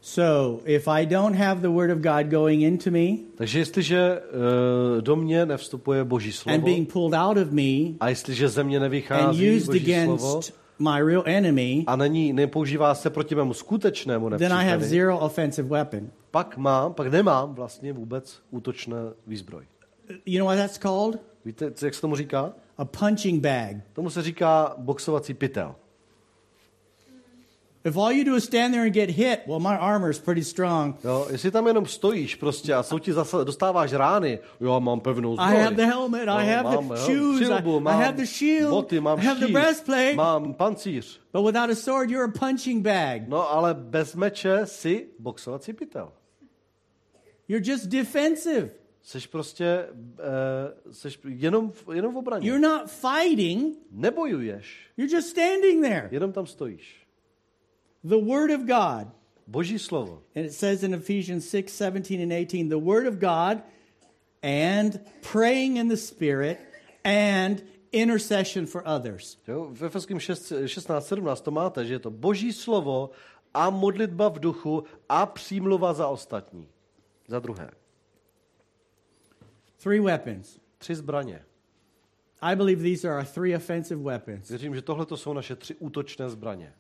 [0.04, 5.02] So, if I don't have the word of God going into me Takže jestliže uh,
[5.02, 8.78] do mě nevstupuje boží and slovo being pulled out of me a jestliže ze mě
[8.78, 13.54] and nevychází used boží slovo against my real enemy, a není, nepoužívá se proti mému
[13.54, 16.10] skutečnému then I have nepříteli, zero offensive weapon.
[16.32, 19.63] pak mám, pak nemám vlastně vůbec útočné výzbroj.
[20.26, 21.22] You know what that's called?
[21.46, 22.54] Víte, co- jak se tomu říká?
[22.78, 23.76] A punching bag.
[23.94, 25.76] Tomu se říká boxovací pytel.
[27.84, 30.44] If all you do is stand there and get hit, well, my armor is pretty
[30.44, 30.96] strong.
[31.04, 35.36] Jo, jestli tam jenom stojíš prostě a jsou ti zase, dostáváš rány, jo, mám pevnou
[35.36, 35.54] zbroj.
[35.54, 38.26] I have the helmet, I have mám, the shoes, přilbu, I, mám I have the
[38.26, 40.13] shield, boty, mám I have the štít, breastplate.
[40.13, 41.22] mám pancíř.
[41.34, 43.28] But without a sword, you're a punching bag.
[43.28, 46.12] No ale bez meče si boxovací pytel.
[47.48, 48.70] You're just defensive.
[49.04, 52.48] Seš prostě, uh, seš jenom, jenom v obraně.
[52.50, 56.08] You're not fighting, Nebojuješ, you're just standing there.
[56.12, 57.01] jenom tam stojíš.
[58.04, 59.12] The Word of God.
[59.48, 60.22] Boží slovo.
[60.36, 63.64] And it says in Ephesians 6 17 and 18, the Word of God
[64.42, 66.60] and praying in the Spirit
[67.04, 67.62] and
[67.92, 69.38] intercession for others.
[69.48, 73.12] Jo, v Efeským 6, 16, 17 to máte, že je to boží slovo
[73.54, 76.68] a modlitba v duchu a přímluva za ostatní.
[77.28, 77.72] Za druhé.
[79.84, 80.60] Three weapons.
[80.78, 81.46] Tři zbraně.
[82.42, 86.30] I believe these are our three offensive weapons Věřím, že tohle jsou naše tři útočné
[86.30, 86.74] zbraně,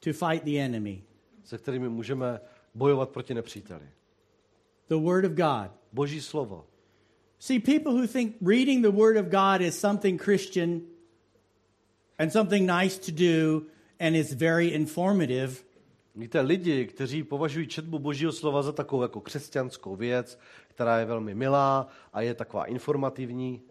[0.00, 1.02] to fight the enemy
[1.44, 2.40] se kterými můžeme
[2.74, 3.88] bojovat proti nepříteli.
[4.88, 5.70] the Word of God.
[5.92, 6.66] Boží slovo.
[7.38, 10.80] See, people who think reading the Word of God is something Christian
[12.18, 13.66] and something nice to do
[14.00, 15.64] and is very informative,
[16.16, 21.34] Víte, lidi, kteří považují četbu Božího slova za takovou jako křesťanskou věc, která je velmi
[21.34, 23.62] milá a je taková informativní,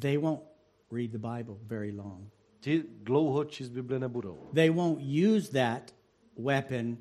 [0.00, 0.40] they won't
[0.92, 2.37] read the Bible very long.
[2.60, 4.38] Ti dlouho číst Bibli nebudou.
[4.54, 5.94] They won't use that
[6.36, 6.96] weapon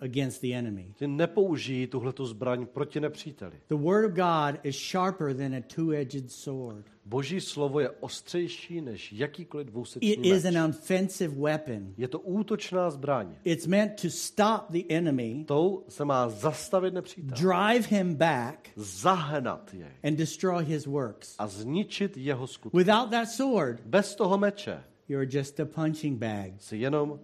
[0.00, 0.94] against the enemy.
[0.98, 3.56] Ty nepoužijí tuhletu zbraň proti nepříteli.
[3.68, 6.86] The word of God is sharper than a two-edged sword.
[7.04, 10.54] Boží slovo je ostřejší než jakýkoliv It dvousečný is meč.
[10.56, 11.94] an offensive weapon.
[11.96, 13.34] Je to útočná zbraň.
[13.44, 17.36] It's meant to stop the enemy, Tou se má zastavit nepřítel.
[17.36, 21.34] drive him back, Zahnat je and destroy his works.
[21.38, 22.76] a zničit jeho skutky.
[22.78, 26.52] Without that sword, Bez toho meče you're just a punching bag.
[26.58, 27.20] si jenom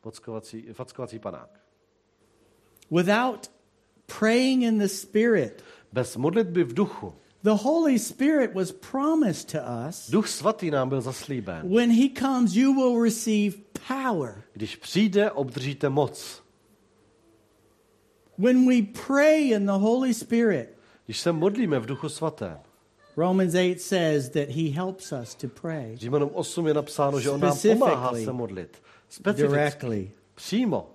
[0.00, 1.60] pockovací, fackovací panák.
[2.90, 3.50] Without
[4.18, 7.14] praying in the Spirit, Bez modlitby v duchu.
[7.42, 9.58] the Holy Spirit was promised to
[9.88, 10.10] us.
[10.10, 11.74] Duch svatý nám byl zaslíben.
[11.74, 13.56] When he comes, you will receive
[13.88, 14.42] power.
[14.52, 16.42] Když přijde, obdržíte moc.
[18.38, 22.58] When we pray in the Holy Spirit, Když se modlíme v duchu svatém,
[23.16, 27.40] Romans 8 says that he helps us to pray Římanům 8 je napsáno, že on
[27.40, 28.82] nám pomáhá se modlit.
[29.08, 30.12] Specificky.
[30.34, 30.90] Přímo.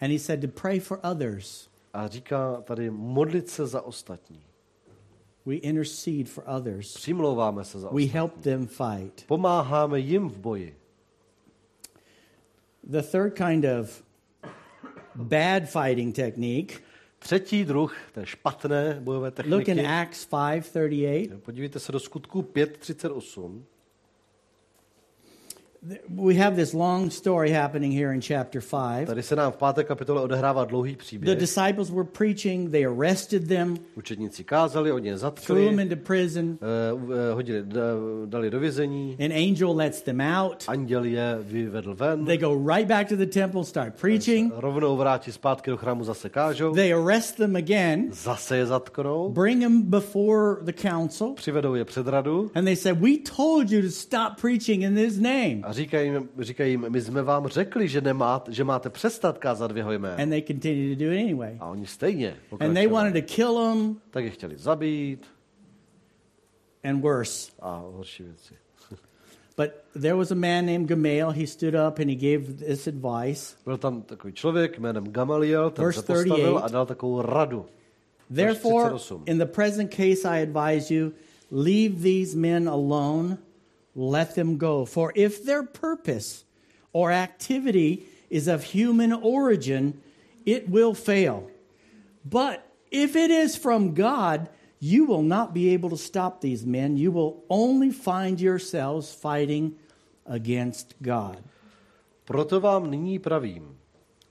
[0.00, 1.68] And he said to pray for others.
[1.92, 4.42] A říká tady modlit se za ostatní.
[5.46, 6.94] We intercede for others.
[6.94, 8.06] Přimlouváme se za We ostatní.
[8.06, 9.26] help them fight.
[9.26, 10.76] Pomáháme jim v boji.
[12.82, 14.02] The third kind of
[15.14, 16.82] bad fighting technique,
[17.18, 19.70] Třetí druh té špatné bojové look techniky.
[19.70, 21.40] in Acts 5:38.
[21.40, 23.62] Podívejte se do skutku 5.38.
[26.08, 29.06] We have this long story happening here in chapter 5.
[29.06, 31.38] Tady se nám v páté kapitole odehrává dlouhý The příběh.
[31.38, 36.58] disciples were preaching, they arrested them, Učedníci kázali, oni je threw zatkli, them into prison.
[36.62, 36.66] eh,
[37.30, 40.64] eh, hodili, da- dali do vězení, An angel lets them out.
[40.68, 44.52] anděl je vyvedl ven, They go right back to the temple, start preaching.
[44.56, 49.62] rovnou vrátí zpátky do chrámu, zase kážou, They arrest them again, zase je zatknou, bring
[49.62, 53.90] them before the council, přivedou je před radu and they said, We told you to
[53.90, 55.67] stop preaching in his name.
[55.68, 59.72] A říkají jim, říkají jim, my jsme vám řekli, že, nemát, že máte přestat kázat
[59.72, 60.22] v jeho jménu.
[60.22, 61.56] And they continued to do it anyway.
[61.60, 65.26] A oni stejně And they wanted to kill them Tak je chtěli zabít
[66.84, 67.52] and worse.
[67.60, 68.54] a horší věci.
[69.56, 71.30] But there was a man named Gamaliel.
[71.30, 73.56] He stood up and he gave this advice.
[73.64, 76.64] Byl tam takový člověk jménem Gamaliel, ten Verse se postavil 38.
[76.64, 77.66] a dal takovou radu.
[78.34, 79.22] Therefore, 38.
[79.26, 81.12] in the present case, I advise you
[81.50, 83.38] leave these men alone,
[83.98, 84.86] let them go.
[84.86, 86.46] For if their purpose
[86.94, 89.98] or activity is of human origin,
[90.46, 91.50] it will fail.
[92.22, 92.62] But
[92.94, 94.46] if it is from God,
[94.78, 96.96] you will not be able to stop these men.
[96.96, 99.74] You will only find yourselves fighting
[100.22, 101.42] against God.
[102.24, 103.76] Proto vám nyní pravím,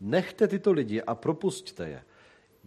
[0.02, 2.02] nechte tyto lidi a propusťte je.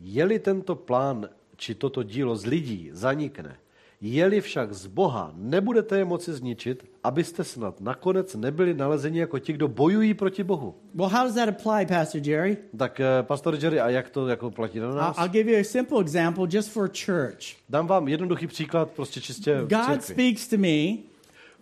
[0.02, 3.56] Je-li tento plán či toto dílo z lidí zanikne,
[4.00, 9.52] je-li však z Boha, nebudete je moci zničit, abyste snad nakonec nebyli nalezeni jako ti,
[9.52, 10.74] kdo bojují proti Bohu.
[10.94, 12.56] Well, how does that apply, Pastor Jerry?
[12.76, 15.18] Tak, eh, pastor Jerry, a jak to jako platí na nás?
[15.18, 17.56] I'll give you a simple example just for church.
[17.68, 20.96] Dám vám jednoduchý příklad, prostě čistě God speaks to me.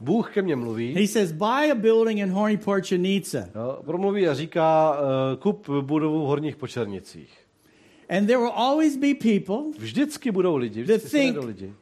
[0.01, 3.39] Bůh ke mně mluví, He says, buy a building in Horny Portunica.
[3.55, 7.39] jo, promluví a říká, uh, kup budovu v Horních Počernicích.
[8.09, 11.73] And there will always be people, Vždycky budou lidi, vždycky se think- lidi.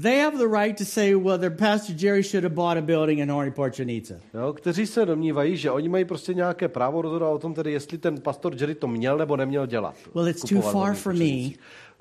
[0.00, 3.18] They have the right to say, well, their Pastor Jerry should have bought a building
[3.18, 4.14] in Horny Portunica.
[4.34, 7.98] Jo, kteří se domnívají, že oni mají prostě nějaké právo rozhodovat o tom, tedy jestli
[7.98, 9.94] ten pastor Jerry to měl nebo neměl dělat.
[10.14, 11.50] Well, it's too far for me.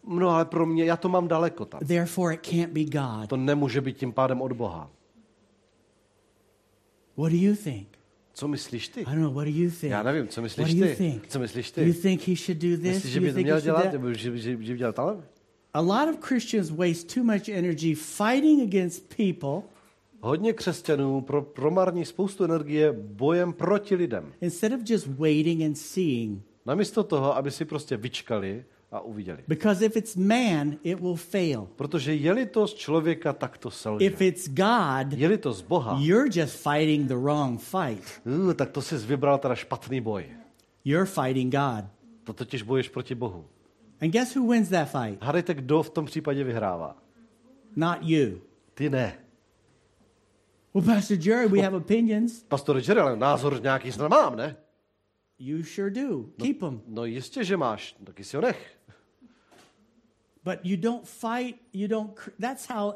[0.08, 1.80] No ale pro mě, já to mám daleko tam.
[1.80, 3.30] Therefore, it can't be God.
[3.30, 4.92] To nemůže být tím pádem od Boha.
[7.18, 7.88] What do you think?
[8.34, 9.02] Co myslíš ty?
[9.02, 9.34] I don't know.
[9.34, 9.92] What do you think?
[9.92, 10.96] Já nevím, co What myslíš do you ty?
[10.98, 11.28] think?
[11.28, 12.00] Co myslíš Do you ty?
[12.00, 12.96] think he should do this?
[12.96, 15.26] Myslíš, že by to měl dělat, že by dělal talent?
[15.74, 19.62] A lot of Christians waste too much energy fighting against people
[20.24, 24.34] Hodně křesťanů pro, promarní spoustu energie bojem proti lidem.
[24.42, 26.44] instead of just waiting and seeing.
[26.66, 29.38] Namísto toho, aby si prostě vyčkali a uviděli.
[29.48, 31.68] Because if it's man, it will fail.
[31.76, 34.06] Protože je-li to z člověka, tak to selže.
[34.06, 38.04] If it's God, Je-li to z Boha, you're just fighting the wrong fight.
[38.26, 40.26] uh, tak to jsi vybral teda špatný boj.
[40.86, 41.86] You're fighting God.
[42.24, 43.46] To totiž boješ proti Bohu.
[44.02, 45.24] And guess who wins that fight?
[45.24, 46.98] Hádejte, kdo v tom případě vyhrává.
[47.76, 48.42] Not you.
[48.74, 49.18] Ty ne.
[50.74, 52.44] Well, Pastor Jerry, we have opinions.
[52.44, 54.56] Pastor Jerry, ale názor nějaký snad mám, ne?
[55.40, 56.24] You sure do.
[56.44, 56.82] Keep them.
[56.88, 58.78] No jistě, že máš, taky si ho nech.
[60.44, 62.20] But you don't fight, you don't.
[62.40, 62.94] That's how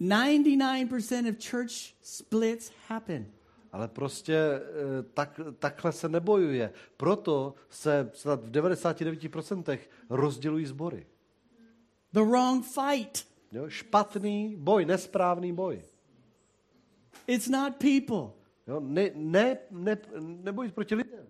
[0.00, 3.26] 99% of church splits happen.
[3.74, 6.72] Ale prostě eh, tak, takhle se nebojuje.
[6.96, 9.78] Proto se snad v 99%
[10.10, 11.06] rozdělují sbory.
[12.12, 13.26] The wrong fight.
[13.52, 13.68] Jo?
[13.68, 15.82] Špatný boj, nesprávný boj.
[17.26, 18.30] It's not people.
[18.66, 18.80] Jo?
[18.80, 21.26] Ne, ne, ne, neboj proti lidem.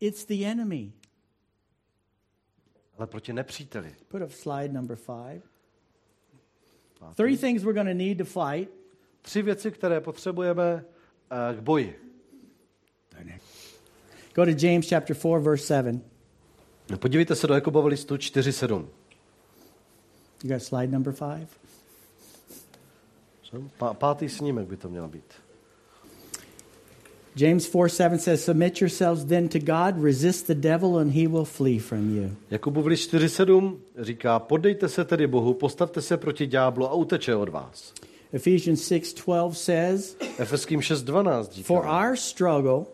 [0.00, 0.92] It's the enemy.
[2.98, 3.96] ale proti nepříteli.
[4.08, 5.42] Put up slide number five.
[7.14, 8.77] Three things we're going to need to fight.
[9.22, 10.84] Tři věci, které potřebujeme
[11.30, 11.98] eh, k boji.
[14.34, 16.02] Go to James chapter 4, verse 7.
[16.98, 18.86] Podívejte se do Jakubova listu 4.7.
[20.44, 21.46] You got slide number five?
[23.78, 25.24] Pá- Pátý snímek by to měl být.
[27.36, 31.44] James 4 7 says, Submit yourselves then to God, resist the devil, and he will
[31.44, 32.30] flee from you.
[32.50, 37.48] Jakubův list 4.7 říká, podejte se tedy Bohu, postavte se proti ďáblu a uteče od
[37.48, 37.94] vás.
[38.32, 42.86] Ephesians 6 12 says, Efeským 6.12 For říká, our struggle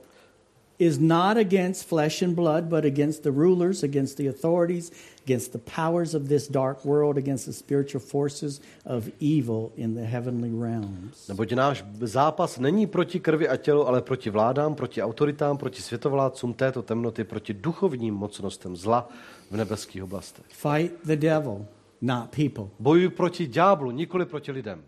[0.79, 4.91] is not against flesh and blood, but against the rulers, against the authorities,
[5.25, 10.05] against the powers of this dark world, against the spiritual forces of evil in the
[10.05, 11.27] heavenly realms.
[11.29, 16.55] neboť náš zápas není proti krvi a tělu, ale proti vládám, proti autoritám, proti světovládcům
[16.55, 19.09] této temnoty, proti duchovním mocnostem zla
[19.51, 20.47] v nebeských oblastech.
[20.49, 21.67] Fight the devil,
[22.03, 22.71] not people.
[22.79, 24.83] Bojuj proti ďáblu, nikoli proti lidem.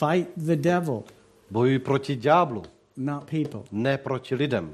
[0.00, 1.04] Fight the devil,
[1.50, 2.62] Bojuj proti ďáblu,
[2.96, 3.60] not people.
[3.72, 4.72] ne proti lidem.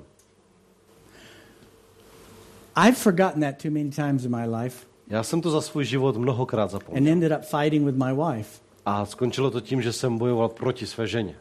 [2.76, 6.16] I've forgotten that too many times in my life Já jsem to za svůj život
[6.16, 7.02] mnohokrát zapomněl.
[7.02, 8.60] and ended up fighting with my wife.
[8.86, 11.34] A skončilo to tím, že jsem bojoval proti své ženě.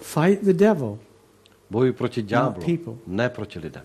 [0.00, 0.98] Fight the devil.
[1.70, 2.62] Bojuj proti ďáblu,
[3.06, 3.84] ne proti lidem.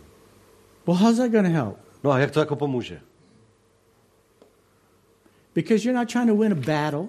[0.87, 1.77] Well, how's that help?
[2.03, 3.01] No a jak to jako pomůže?
[5.53, 7.07] Because you're not trying to win a battle,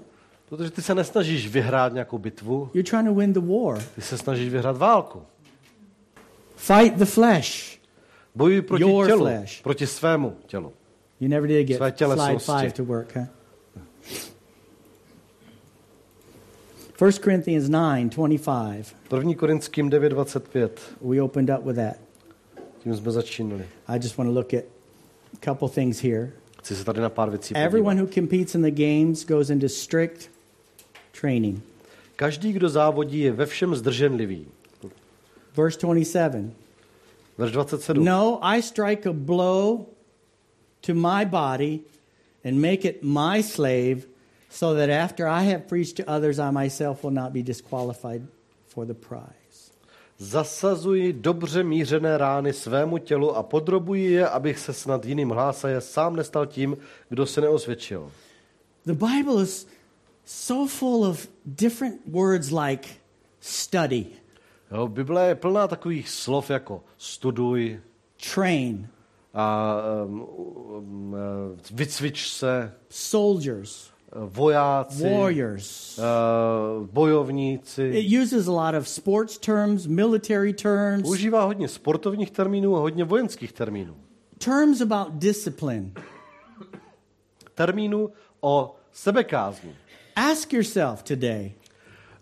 [0.48, 3.82] Protože ty se nesnažíš vyhrát nějakou bitvu, you're trying to win the war.
[3.94, 5.22] ty se snažíš vyhrát válku.
[6.56, 7.78] Fight the flesh.
[8.34, 9.62] Bojuj proti Your tělu, flesh.
[9.62, 10.72] proti svému tělu.
[11.20, 13.26] You never did get Své slide five to work, huh?
[17.00, 18.86] 1 Corinthians 9 25.
[19.10, 19.34] 1.
[19.34, 20.68] Korinským 9.25,
[21.00, 21.96] We opened up with that.
[22.82, 23.64] tím jsme začínali.
[23.88, 24.64] I just want to look at
[25.34, 26.32] a couple things here.
[26.62, 30.30] Chci se tady na pár věcí Everyone who competes in the games goes into strict
[31.20, 31.62] training.
[32.16, 34.46] Každý, kdo závodí, je ve všem zdrženlivý.
[35.56, 36.52] Verse 27.
[37.38, 38.04] Verš 27.
[38.04, 39.86] No, I strike a blow
[40.80, 41.80] to my body
[42.44, 44.06] and make it my slave,
[44.50, 48.22] so that after I have preached to others, I myself will not be disqualified
[48.66, 49.41] for the prize.
[50.22, 56.16] Zasazuji dobře mířené rány svému tělu a podrobuji je, abych se snad jiným hlásaje sám
[56.16, 56.76] nestal tím,
[57.08, 58.12] kdo se neosvědčil.
[58.86, 59.66] The Bible is
[60.24, 62.88] so full of different words like
[63.40, 64.06] study,
[64.70, 67.80] Jo, Bible je plná takových slov jako studuj,
[68.34, 68.88] train,
[69.34, 75.98] a, um, um, uh, vycvič se, soldiers, vojáci, warriors.
[75.98, 77.82] uh, bojovníci.
[77.82, 83.04] It uses a lot of sports terms, military terms, Užívá hodně sportovních termínů a hodně
[83.04, 83.96] vojenských termínů.
[84.38, 85.90] terms about discipline.
[87.54, 89.74] Termínů o sebekázni
[90.16, 91.52] Ask yourself today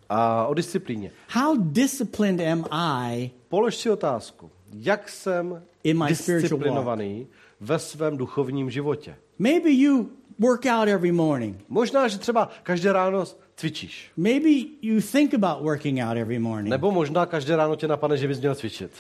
[0.08, 1.10] a o disciplíně.
[1.28, 7.26] how disciplined am I Polož si otázku, jak jsem In my spiritual disciplinovaný
[7.60, 9.16] ve svém duchovním životě.
[9.38, 10.06] Maybe you
[10.40, 11.56] work out every morning.
[11.68, 13.24] Možná, že třeba každé ráno
[13.56, 14.10] cvičíš.
[14.16, 14.50] Maybe
[14.82, 16.70] you think about working out every morning.
[16.70, 18.90] Nebo možná každé ráno tě napadne, že bys měl cvičit.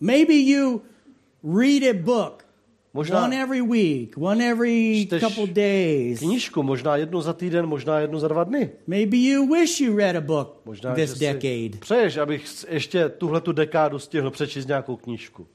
[0.00, 0.82] Maybe you
[1.44, 2.44] read a book
[2.94, 6.18] Možná one every week, one every couple days.
[6.18, 8.70] knížku, možná jednu za týden, možná jednu za dva dny.
[8.86, 11.78] Maybe you wish you read a book Možná, this decade.
[11.80, 15.46] přeješ, abych ještě tuhle tu dekádu stihl přečíst nějakou knížku.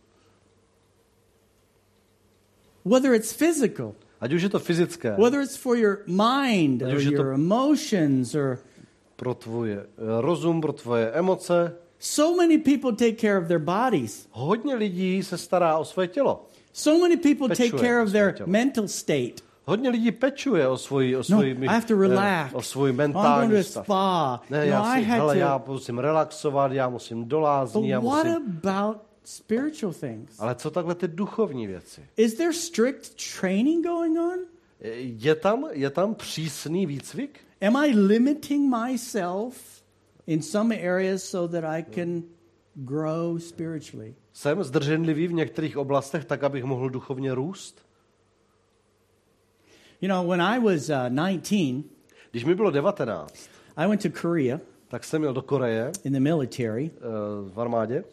[2.85, 7.33] Whether it's physical, Ať už je to fyzické, whether it's for your mind or your
[7.33, 8.59] emotions or
[9.15, 11.75] pro tvoje eh, rozum, pro tvoje emoce.
[11.99, 14.27] so many people take care of their bodies.
[14.31, 16.45] Hodně lidí se stará o své tělo.
[16.73, 18.47] So many people take Pečuje care o of their tělo.
[18.49, 19.41] mental state.
[19.65, 22.53] Hodně lidí pečuje o svoji, o No, svoji, I have to eh, relax.
[22.53, 23.85] o svůj I'm going to mentální stav.
[23.85, 24.41] spa.
[24.49, 25.39] Ne, no, já, I si, had hele, to.
[25.39, 27.39] já musím relaxovat, já musím do
[27.73, 28.59] But já what musím...
[28.63, 30.39] about spiritual things?
[30.39, 32.05] Ale co takhle ty duchovní věci?
[32.17, 34.39] Is there strict training going on?
[34.81, 37.39] Eh, Je tam, je tam přísný výcvik?
[37.61, 39.83] Am I limiting myself
[40.27, 42.23] in some areas so that I can
[42.75, 44.15] grow spiritually?
[44.33, 47.85] Jsem zdrženlivý v některých oblastech, tak abych mohl duchovně růst?
[50.01, 51.83] You know, when I was uh, 19,
[52.31, 54.59] Když mi bylo 19, I went to Korea
[54.93, 56.99] tak jsem jel do Koreje in the military, eh,
[57.53, 58.03] v armádě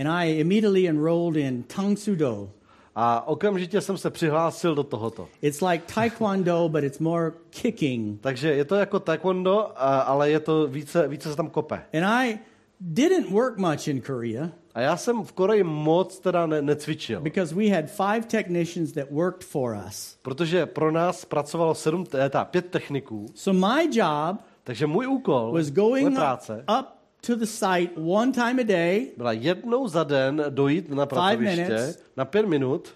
[0.00, 2.50] and I immediately enrolled in Tang Soo Do.
[2.96, 5.28] A okamžitě jsem se přihlásil do tohoto.
[5.42, 8.20] It's like taekwondo, but it's more kicking.
[8.20, 9.72] Takže je to jako taekwondo,
[10.06, 11.82] ale je to více, více se tam kope.
[11.94, 12.38] And I
[12.80, 17.54] didn't work much in Korea A já jsem v Koreji moc teda ne, necvičil, because
[17.54, 20.16] we had five technicians that worked for us.
[20.22, 25.52] protože pro nás pracovalo sedm, eh, ta, pět techniků, So my job takže můj úkol,
[25.52, 26.86] was moje going práce, up
[27.26, 32.04] to the site one time a day byla jednou za den dojít na pracoviště minutes.
[32.16, 32.88] na pět minut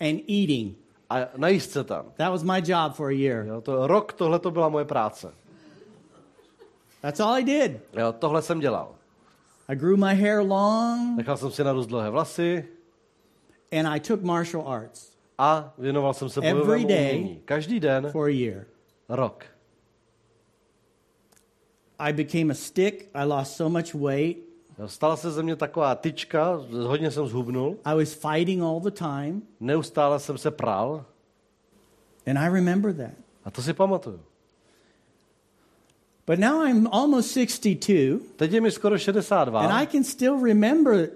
[0.00, 0.76] and eating.
[1.10, 2.06] a najíst se tam.
[2.16, 3.46] That was my job for a year.
[3.46, 5.32] Jo, to, rok tohle to byla moje práce.
[7.02, 7.72] That's all I did.
[7.92, 8.94] Jo, tohle jsem dělal.
[9.68, 12.68] I grew my hair long Nechal jsem si narůst dlouhé vlasy
[13.72, 17.40] and I took martial arts a věnoval jsem se bojovému umění.
[17.44, 18.64] Každý den, for a year.
[19.08, 19.44] rok.
[21.98, 23.08] I became a stick.
[23.14, 24.38] I lost so much weight.
[24.86, 29.42] Stala se ze mě taková tyčka, hodně jsem zhubnul, I was fighting all the time.
[29.60, 31.04] neustále jsem se pral
[32.26, 33.12] And I remember that.
[33.44, 34.20] a to si pamatuju.
[36.26, 41.08] But now I'm almost 62 Teď je mi skoro 62 and I can still remember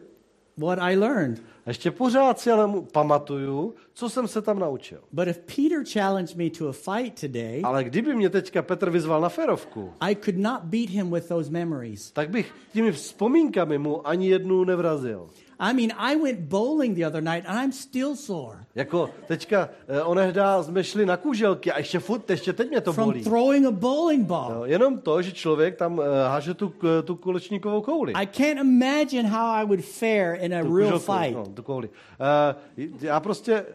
[0.57, 1.43] what I learned.
[1.70, 4.98] Ještě pořád si ale pamatuju, co jsem se tam naučil.
[5.12, 9.20] But if Peter challenged me to a fight today, Ale kdyby mě teďka Petr vyzval
[9.20, 12.10] na férovku, I could not beat him with those memories.
[12.10, 15.30] tak bych těmi vzpomínkami mu ani jednu nevrazil.
[15.61, 20.02] I mean, I went bowling the other night and I'm still sore Jako teďka eh,
[20.02, 23.24] onehdá jsme šli na kůželky a ještě furt, ještě teď mě to from bolí.
[23.24, 24.52] throwing a bowling ball.
[24.52, 26.72] Jo, jenom to, že člověk tam eh, háže tu,
[27.04, 28.12] tu kulečníkovou kouli.
[28.12, 31.36] I can't imagine how I would fare in a tu real kuželku, fight.
[31.36, 31.88] No, tu kouli.
[31.88, 33.66] Uh, já prostě uh,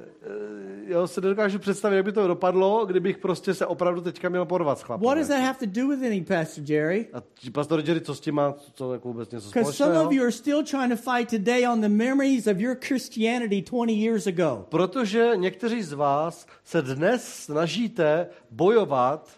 [0.86, 4.80] jo, se nedokážu představit, jak by to dopadlo, kdybych prostě se opravdu teďka měl porvat
[4.80, 5.06] s chlapem.
[5.06, 7.08] What does that have to do with anything, Pastor Jerry?
[7.14, 10.08] A pastor Jerry, co s tím má, co jako vůbec něco Because some společného?
[10.08, 13.92] of you are still trying to fight today on the memories of your Christianity 20
[13.92, 14.66] years ago.
[14.70, 19.30] Protože někteří z vás se dnes snažíte bojovat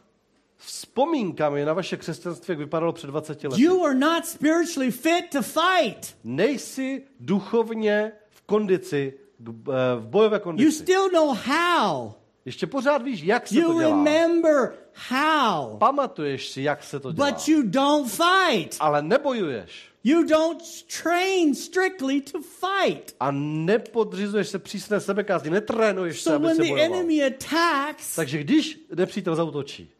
[0.57, 3.63] vzpomínkami na vaše křesťanství, jak vypadalo před 20 lety.
[3.63, 6.15] You are not spiritually fit to fight.
[6.23, 10.71] Nejsi duchovně v kondici, eh, v bojové You kondici.
[10.71, 12.11] still know how.
[12.45, 13.89] Ještě pořád víš, jak se You to dělá.
[13.89, 14.73] remember
[15.09, 15.77] how.
[15.77, 17.31] Pamatuješ si, jak se to dělá.
[17.31, 18.77] But you don't fight.
[18.79, 19.87] Ale nebojuješ.
[20.03, 20.63] You don't
[21.03, 23.15] train strictly to fight.
[23.19, 26.93] A nepodřizuješ se přísné sebekázni, netrénuješ se, So aby when se the bojoval.
[26.95, 29.91] enemy attacks, Takže když nepřítel zautočí,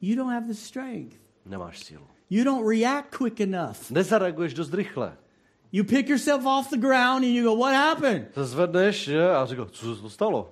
[0.00, 1.16] you don't have the strength.
[1.46, 2.06] nemáš sílu.
[2.30, 3.90] You don't react quick enough.
[3.90, 5.16] Nezareaguješ dost rychle.
[5.72, 8.26] You pick yourself off the ground and you go, What happened?
[8.36, 10.50] Zvedneš a říkáš, co se to stalo?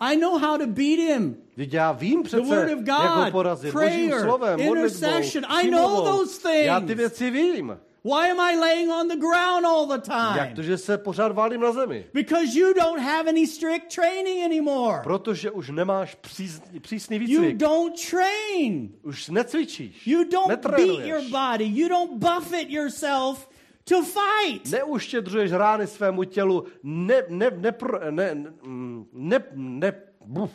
[0.00, 1.36] I know how to beat him.
[1.56, 3.72] Já vím The word of jak ho God, porazit.
[3.72, 5.44] Prayer, slovem, intercession.
[5.48, 6.66] I know those things.
[6.66, 7.76] Já ty věci vím.
[8.06, 10.54] Why am I laying on the ground all the Jak time?
[10.56, 12.06] to, že se pořád válím na zemi?
[12.14, 15.00] Because you don't have any strict training anymore.
[15.02, 17.56] Protože už nemáš přís, přísný You výcvik.
[17.56, 18.90] don't train.
[19.02, 20.06] Už necvičíš.
[20.06, 21.08] You don't beat netrénuješ.
[21.08, 21.64] your body.
[21.64, 23.48] You don't buffet yourself
[23.84, 24.70] to fight.
[24.72, 27.72] Neuštědřuješ rány svému tělu, ne, ne, ne,
[28.10, 29.92] ne, ne, mm, ne, ne,
[30.24, 30.50] buf.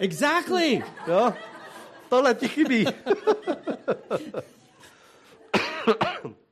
[0.00, 0.82] Exactly.
[1.06, 1.32] Jo?
[2.08, 2.84] Tohle ti chybí.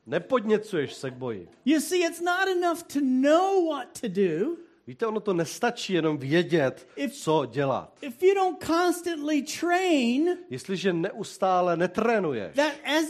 [0.07, 1.49] Nepodněcuješ se k boji.
[1.65, 6.19] You see, it's not enough to know what to do Víte, ono to nestačí jenom
[6.19, 7.99] vědět, If- co dělat.
[8.01, 10.39] if you don't constantly train.
[10.51, 12.57] Jestliže neustále netrénuješ.
[12.57, 13.05] That as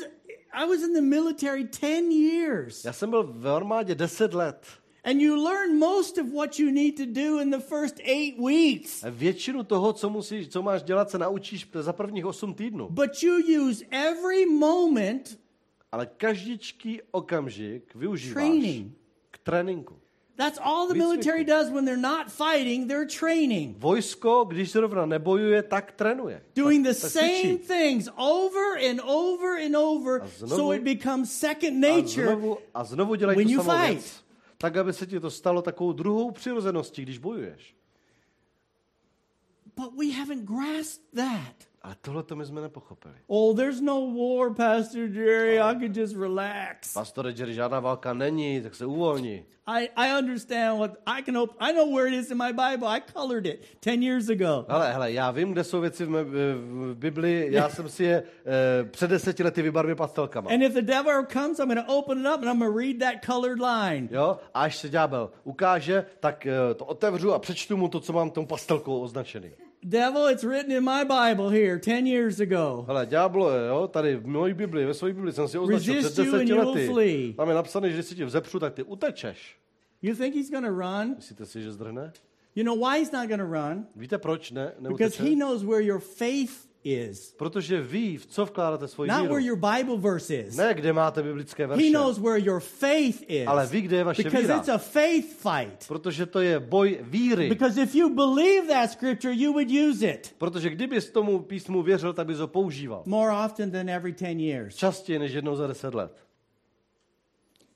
[0.52, 2.84] I was in the military 10 years.
[2.84, 4.66] Já jsem byl v armádě 10 let.
[5.10, 9.04] And you learn most of what you need to do in the first eight weeks.
[9.04, 12.88] A většinu toho, co, musíš, co máš dělat, se naučíš za prvních 8 týdnů.
[12.90, 15.38] But you use every moment
[15.92, 18.92] Ale každičký okamžik využíváš Training.
[19.30, 19.94] k tréninku.
[20.36, 23.76] That's all the military does when they're not fighting, they're training.
[23.78, 26.42] Vojsko, když zrovna nebojuje, tak trénuje.
[26.56, 27.58] Doing the tak, same cvičí.
[27.58, 32.26] things over and over and over A znovu- so it becomes second A nature.
[32.26, 33.92] znovu, a znovu dělají when tu you samou fight.
[34.02, 34.25] věc.
[34.58, 37.76] Tak, aby se ti to stalo takovou druhou přirozeností, když bojuješ.
[39.76, 41.68] But we haven't grasped that.
[41.86, 43.14] Ale tohle to my jsme nepochopili.
[43.26, 45.60] Oh, there's no war, Pastor Jerry.
[45.60, 46.94] I could just relax.
[46.94, 49.44] Pastore Jerry, žádná válka není, tak se uvolni.
[49.66, 51.54] I, I understand what I can hope.
[51.60, 52.88] I know where it is in my Bible.
[52.88, 54.66] I colored it 10 years ago.
[54.68, 58.22] Hele, hele, já vím, kde jsou věci v, mé, v Bibli, já jsem si je
[58.22, 60.50] eh, před deseti lety vybarvil pastelkama.
[60.50, 62.78] And if the devil comes, I'm going to open it up and I'm going to
[62.78, 64.08] read that colored line.
[64.10, 64.38] Jo?
[64.54, 68.30] A až se ďábel ukáže, tak eh, to otevřu a přečtu mu to, co mám
[68.30, 69.65] tou pastelkou označený.
[69.88, 72.84] Devil, it's written in my Bible here 10 years ago.
[72.88, 76.24] Hele, ďáblo, jo, tady v mojí Bibli, ve své Bibli jsem si označil Resist před
[76.24, 76.86] you and deseti you will lety.
[76.86, 77.34] flee.
[77.36, 79.56] Tam je napsané, že když si tě vzepřu, tak ty utečeš.
[80.02, 81.14] You think he's going to run?
[81.16, 82.12] Myslíte si, že zdrhne?
[82.54, 83.86] You know why he's not going to run?
[83.96, 84.72] Víte proč ne?
[84.80, 85.22] Because Neuteče?
[85.22, 89.34] he knows where your faith is, Protože ví, v co vkládáte svoji not víru.
[89.34, 90.56] where your Bible verse is.
[90.56, 91.90] Ne, kde máte biblické He verše.
[91.90, 93.46] knows where your faith is.
[93.46, 94.56] Ale ví, kde je vaše Because víra.
[94.58, 95.88] it's a faith fight.
[95.88, 97.48] Protože to je boj víry.
[97.48, 102.12] Because if you believe that scripture, you would use it Protože kdybys tomu písmu věřil,
[102.12, 103.02] tak bys ho používal.
[103.06, 104.76] more often than every 10 years.
[104.76, 106.12] Častěji než jednou za deset let.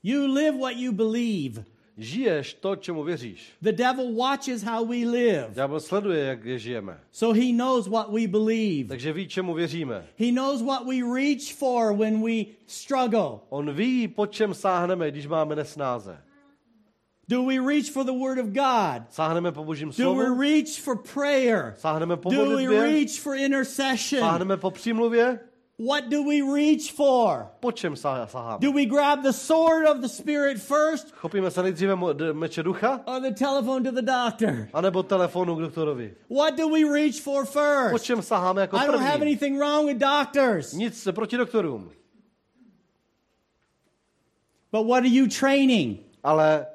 [0.03, 1.63] You live what you believe.
[1.97, 3.51] Žiješ to, čemu věříš.
[3.61, 5.47] The devil watches how we live.
[5.53, 6.99] Ďábel sleduje, jak je žijeme.
[7.11, 8.87] So he knows what we believe.
[8.89, 10.05] Takže ví, čemu věříme.
[10.19, 13.39] He knows what we reach for when we struggle.
[13.49, 16.17] On ví, po čem sáhneme, když máme nesnáze.
[17.27, 19.03] Do we reach for the word of God?
[19.09, 21.73] Sáhneme po božím Do slovu, we reach for prayer?
[21.77, 24.21] sáhneme po Do we modlitbě, reach for intercession?
[24.21, 25.39] sáhneme po přímluvě.
[25.87, 27.47] What do we reach for?
[27.59, 28.59] Po čem saháme?
[28.59, 31.95] Do we grab the sword of the Spirit first Chopíme se nejdříve
[32.33, 34.67] meče ducha, or the telephone to the doctor?
[34.73, 36.13] anebo telefonu k doktorovi.
[36.29, 38.05] What do we reach for Po first?
[38.05, 39.21] čem saháme jako I don't have první?
[39.31, 40.73] anything wrong with doctors.
[40.73, 41.91] Nic proti doktorům.
[44.71, 45.99] But what are you training?
[46.23, 46.65] Ale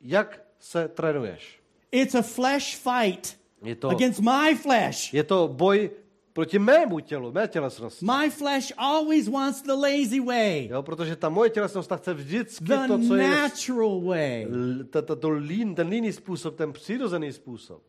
[0.00, 1.60] jak se trénuješ?
[1.92, 5.14] It's a flesh fight Je to, against my flesh.
[5.14, 5.90] je to boj
[6.32, 8.06] proti mému tělu, mé tělesnosti.
[8.06, 12.64] My flesh always wants the lazy way, Jo, protože ta moje tělesnost ta chce vždycky
[12.64, 14.46] the to, co je natural way.
[14.90, 17.82] ta- ta- to lín, ten líný způsob, ten přirozený způsob.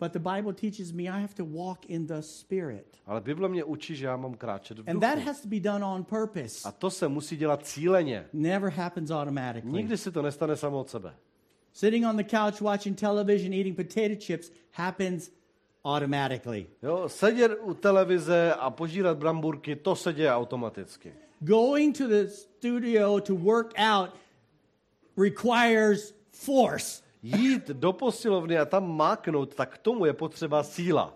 [0.00, 2.86] But the Bible teaches me I have to walk in the Spirit.
[3.06, 5.26] Ale Bible mě učí, že já mám kráčet v And that duchu.
[5.26, 6.68] has to be done on purpose.
[6.68, 8.26] A to se musí dělat cíleně.
[8.32, 9.72] Never happens automatically.
[9.72, 11.14] Nikdy si to nestane samo od sebe.
[11.72, 15.30] Sitting on the couch watching television, eating potato chips happens
[15.86, 16.66] automatically.
[16.82, 21.12] Jo, sedět u televize a požírat bramburky, to se děje automaticky.
[21.40, 24.10] Going to the studio to work out
[25.18, 27.02] requires force.
[27.22, 31.14] Jít do posilovny a tam máknout, tak k tomu je potřeba síla.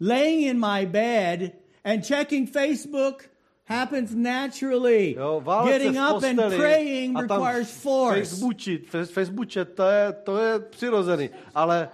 [0.00, 1.52] Laying in my bed
[1.84, 3.24] and checking Facebook
[3.64, 5.14] happens naturally.
[5.18, 8.20] Jo, Getting up and praying requires force.
[8.20, 11.30] Facebookit, fe- Facebooket, to je, to je přirozený.
[11.54, 11.88] Ale,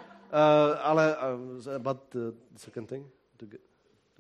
[0.83, 2.21] ale uh, but uh,
[2.57, 3.07] second thing,
[3.37, 3.61] to get,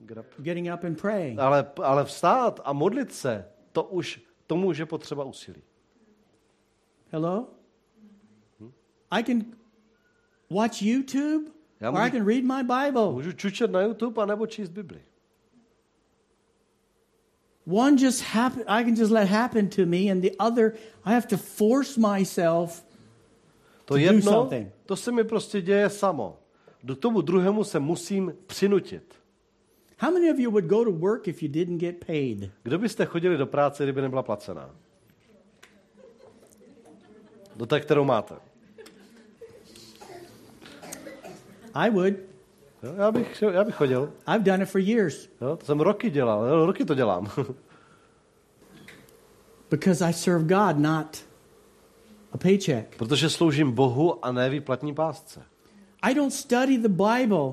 [0.07, 0.27] get up.
[0.43, 1.41] Getting up and praying.
[1.41, 5.63] Ale, ale vstát a modlit se, to už tomu už je potřeba úsilí.
[7.13, 7.49] Hello?
[9.11, 9.45] I can
[10.51, 11.51] watch YouTube
[11.81, 13.13] Já or I můžu- can read my Bible.
[13.13, 15.03] Můžu čučet na YouTube anebo číst Bibli.
[17.67, 20.73] One just happen I can just let happen to me and the other
[21.05, 22.85] I have to force myself
[23.93, 24.51] To jedno,
[24.86, 26.38] to se mi prostě děje samo.
[26.82, 29.14] Do tomu druhému se musím přinutit.
[29.99, 32.51] How many of you would go to work if you didn't get paid?
[32.62, 34.70] Kdo byste chodili do práce, kdyby nebyla placená?
[37.57, 38.34] Do té, kterou máte.
[41.74, 42.14] I would.
[42.82, 44.12] Jo, já, bych, já bych chodil.
[44.26, 46.47] I've done it for years Jo, to jsem roky dělal.
[46.47, 47.30] Jo, roky to dělám.
[49.70, 51.32] because I serve God, not
[52.33, 52.97] a paycheck.
[52.97, 55.43] Protože sloužím Bohu a ne výplatní pásce.
[56.03, 57.53] I don't study the Bible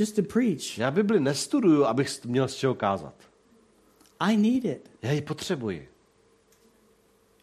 [0.00, 0.78] just to preach.
[0.78, 3.14] Já Bibli nestuduju, abych měl z čeho kázat.
[4.20, 4.90] I need it.
[5.02, 5.88] Já ji potřebuji.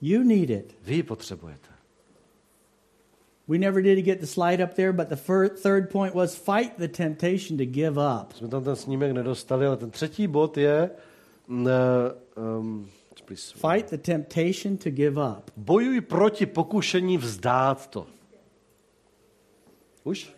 [0.01, 0.75] You need it.
[0.83, 1.69] Vy ji potřebujete.
[3.47, 5.15] We never did get the slide up there, but the
[5.63, 8.33] third point was fight the temptation to give up.
[8.33, 10.89] Jsme tam ten snímek nedostali, ale ten třetí bod je
[11.47, 12.89] um,
[13.29, 13.53] please.
[13.53, 15.51] Fight the temptation to give up.
[15.57, 18.07] bojuj proti pokušení vzdát to.
[20.03, 20.33] Už?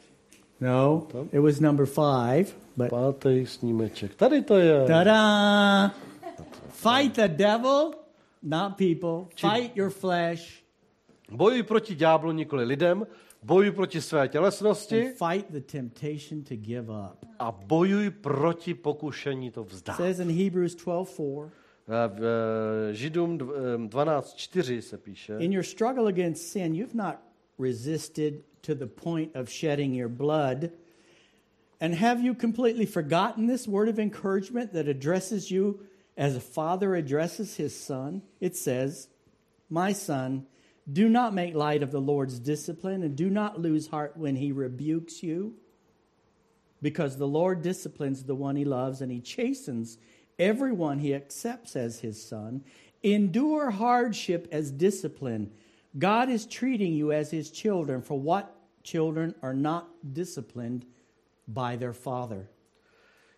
[0.62, 4.16] No, it was number five, but Pátý snímeček.
[4.16, 4.86] Tady to je.
[4.88, 5.92] ta-da!
[6.70, 7.92] Fight the devil,
[8.44, 9.26] not people.
[9.36, 10.62] Fight your flesh
[11.32, 13.08] Bojuj proti ďáblu, nikoli lidem.
[13.44, 17.26] Bojuj proti své tělesnosti and fight the temptation to give up.
[17.40, 19.96] a bojuj proti pokušení to It vzdát.
[19.98, 21.50] says in Hebrews 12:4, A
[21.88, 27.16] V Židům eh, 12.4 se píše, in your struggle against sin, you've not
[27.60, 30.72] resisted to the point of shedding your blood.
[31.80, 35.80] And have you completely forgotten this word of encouragement that addresses you
[36.16, 38.22] as a father addresses his son?
[38.40, 39.08] It says,
[39.70, 40.46] My son,
[40.92, 44.52] do not make light of the Lord's discipline and do not lose heart when he
[44.52, 45.56] rebukes you,
[46.82, 49.98] because the Lord disciplines the one he loves and he chastens
[50.42, 52.62] everyone he accepts as his son.
[53.04, 55.48] Endure hardship as discipline.
[55.94, 58.46] God is treating you as his children, for what
[58.84, 60.86] children are not disciplined
[61.48, 62.48] by their father.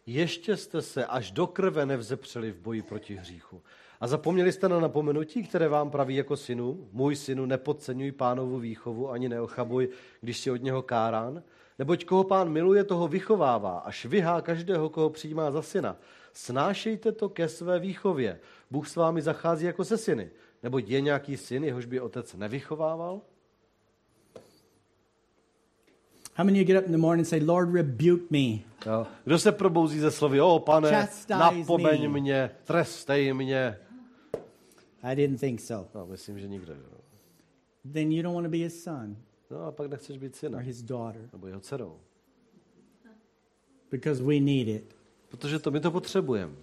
[0.06, 3.62] Ještě jste se až do krve nevzepřeli v boji proti hříchu.
[3.99, 9.12] A zapomněli jste na napomenutí, které vám praví jako synu, můj synu, nepodceňuj pánovu výchovu,
[9.12, 9.89] ani neochabuj,
[10.22, 11.43] když si od něho kárán,
[11.80, 15.97] neboť koho pán miluje, toho vychovává a švihá každého, koho přijímá za syna.
[16.34, 18.40] Snášejte to ke své výchově.
[18.72, 20.32] Bůh s vámi zachází jako se syny.
[20.64, 23.22] Nebo je nějaký syn, jehož by otec nevychovával?
[26.36, 28.60] How many of you get up in the morning and say, Lord, rebuke me?
[28.86, 29.08] Jo.
[29.24, 32.20] Kdo se probouzí ze slovy, o pane, Chastise napomeň me.
[32.22, 33.78] mě, trestej mě.
[35.04, 35.88] I didn't think so.
[35.96, 36.74] No, myslím, že nikdo.
[36.74, 36.98] Jo.
[37.94, 39.18] Then you don't want to be his son
[39.50, 42.00] No a pak nechceš být or syna, his daughter nebo jeho dcerou.
[43.92, 44.96] because we need it.
[45.38, 46.54] Protože to my to potřebujeme.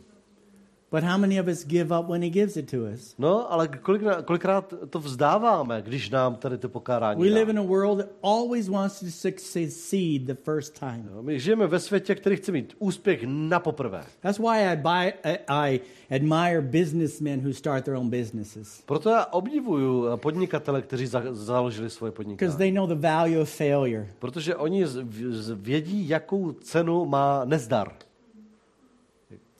[0.92, 3.14] But how many of us give up when he gives it to us?
[3.18, 7.62] No, ale kolikrát, kolikrát to vzdáváme, když nám tady to pokárání We live in a
[7.62, 11.08] world that always wants to succeed the first time.
[11.14, 14.04] Jo, My žijeme ve světě, který chce mít úspěch na poprvé.
[14.20, 15.80] That's why I, buy, I, I
[16.16, 22.10] admire businessmen who start their own businesses Proto já obdivuju podnikatele, kteří za, založili svoje
[22.10, 22.56] because podnikání.
[22.56, 24.06] they know the value of failure.
[24.18, 27.92] Protože oni z- z- vědí, jakou cenu má nezdar.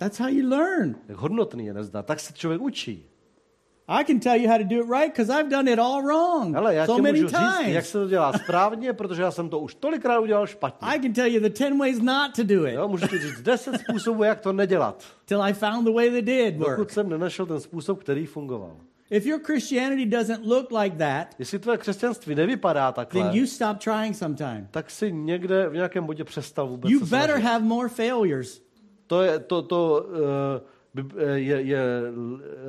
[0.01, 0.95] That's how you learn.
[1.09, 2.05] Jak hodnotný je nezdar.
[2.05, 3.07] Tak se člověk učí.
[3.89, 6.57] I can tell you how to do it right because I've done it all wrong
[6.57, 7.89] Ale já so ti many můžu říct, jak times.
[7.91, 10.89] se to dělá správně, protože já jsem to už tolikrát udělal špatně.
[10.89, 13.41] I can tell you the 10 ways not to do it Jo, můžu ti říct
[13.43, 15.05] deset způsobů, jak to nedělat.
[15.25, 16.91] till I found the way that did Dokud work.
[16.91, 18.77] jsem nenašel ten způsob, který fungoval.
[19.11, 23.79] If your Christianity doesn't look like that, Jestli tvoje křesťanství nevypadá takhle, then you stop
[23.79, 24.69] trying sometime.
[24.71, 27.45] tak si někde v nějakém bodě přestal vůbec You se better snažit.
[27.45, 28.63] have more failures
[29.11, 30.07] To je, to, to,
[30.95, 31.81] by- eh, je, je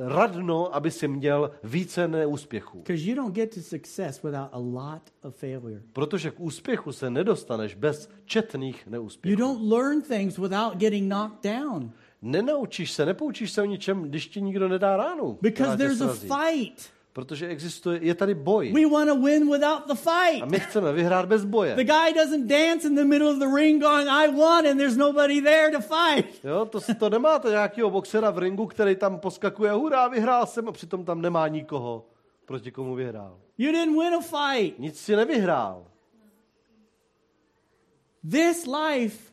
[0.06, 2.78] radno, aby si měl více neúspěchů.
[2.78, 5.82] because you don't get to success without a lot of failure.
[5.92, 9.36] Protože k úspěchu se nedostaneš bez četných You neúspěchů.
[9.40, 11.90] don't learn things without getting knocked down
[12.22, 15.38] Nenaučíš se, nepoučíš se o ničem, když ti nikdo nedá ránu.
[15.42, 16.90] because there's a fight.
[17.12, 18.72] Protože existuje, je tady boj.
[18.72, 20.50] We want to win without the A fight.
[20.50, 21.74] my chceme vyhrát bez boje.
[21.74, 24.96] The guy doesn't dance in the middle of the ring going, I won, and there's
[24.96, 26.44] nobody there to fight.
[26.44, 30.72] Jo, to, to nemáte nějakého boxera v ringu, který tam poskakuje, hurá, vyhrál jsem, a
[30.72, 32.06] přitom tam nemá nikoho,
[32.44, 33.38] proti komu vyhrál.
[33.58, 34.78] You didn't win a fight.
[34.78, 35.84] Nic si nevyhrál.
[38.30, 39.32] This life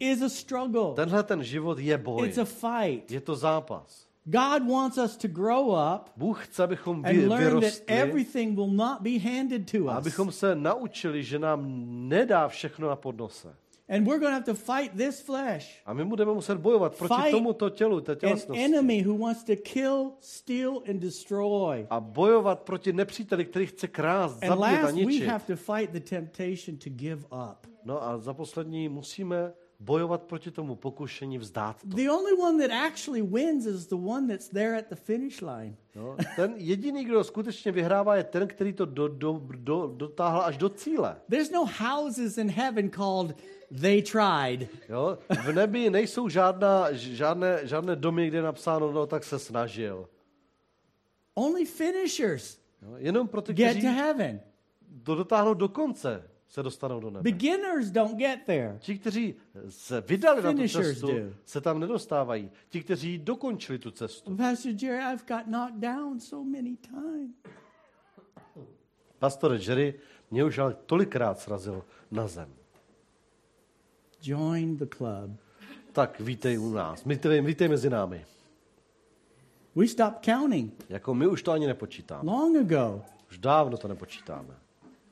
[0.00, 2.28] is a struggle, Tenhle ten život je boj.
[2.28, 3.10] it's a fight.
[3.10, 4.06] Je to zápas.
[4.26, 8.70] God wants us to grow up Bůh chce, abychom vy, and learn that everything will
[8.70, 9.90] not be handed to us.
[9.90, 11.64] abychom se naučili, že nám
[12.08, 13.54] nedá všechno na podnose.
[13.88, 15.82] And we're going to have to fight this flesh.
[15.86, 18.64] A my budeme muset bojovat proti Fight tomuto tělu, té An tělesnosti.
[18.64, 21.86] enemy who wants to kill, steal, and destroy.
[21.90, 25.26] A bojovat proti nepříteli, který chce krást, And zabít a last, we ničit.
[25.28, 27.66] have to fight the temptation to give up.
[27.84, 31.88] No a za poslední musíme bojovat proti tomu pokušení vzdát to.
[31.88, 35.76] The only one that actually wins is the one that's there at the finish line.
[35.96, 40.56] No, ten jediný, kdo skutečně vyhrává, je ten, který to do, do, do, dotáhl až
[40.56, 41.16] do cíle.
[41.30, 43.36] There's no houses in heaven called
[43.80, 44.68] they tried.
[44.88, 45.18] Jo?
[45.44, 50.08] V nebi nejsou žádná, žádné, žádné domy, kde je napsáno, no tak se snažil.
[51.34, 52.94] Only finishers Jo?
[52.96, 54.40] Jenom pro ty, get to heaven.
[55.02, 57.30] to dotáhnou do konce, se dostanou do nebe.
[57.30, 58.76] Beginners don't get there.
[58.78, 59.34] Ti, kteří
[59.68, 61.14] se vydali na tu Finishers cestu, do.
[61.44, 62.50] se tam nedostávají.
[62.68, 64.36] Ti, kteří dokončili tu cestu.
[64.36, 67.30] Pastor Jerry, I've got knocked down so many times.
[69.18, 69.94] Pastor Jerry
[70.30, 72.54] mě už ale tolikrát srazil na zem.
[74.22, 75.40] Join the club.
[75.92, 77.04] Tak vítej u nás.
[77.04, 78.24] Vítej, vítej mezi námi.
[79.74, 82.30] We stopped counting Jako my už to ani nepočítáme.
[82.32, 83.02] long ago.
[83.30, 84.63] Už dávno to nepočítáme.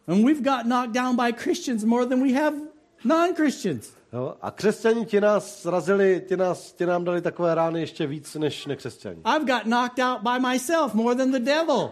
[0.08, 2.56] And we've got knocked down by Christians more than we have
[3.04, 3.94] non Christians.
[4.12, 4.34] Jo?
[4.42, 8.66] A křesťani ti nás srazili, ti, nás, ti nám dali takové rány ještě víc než
[8.66, 9.22] nekřesťani.
[9.24, 11.90] I've got knocked out by myself more than the devil.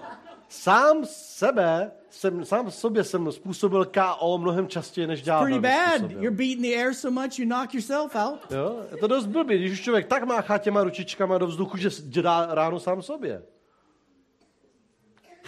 [0.49, 5.45] Sám sebe, jsem, sám sobě jsem způsobil KO mnohem častěji než ďábel.
[5.45, 6.11] Pretty bad.
[6.11, 8.41] You're beating the air so much you knock yourself out.
[8.51, 8.81] Jo?
[8.91, 11.89] Je to dost blbý, když už člověk tak máchá těma ručičkama do vzduchu, že
[12.23, 13.43] dá ránu sám sobě.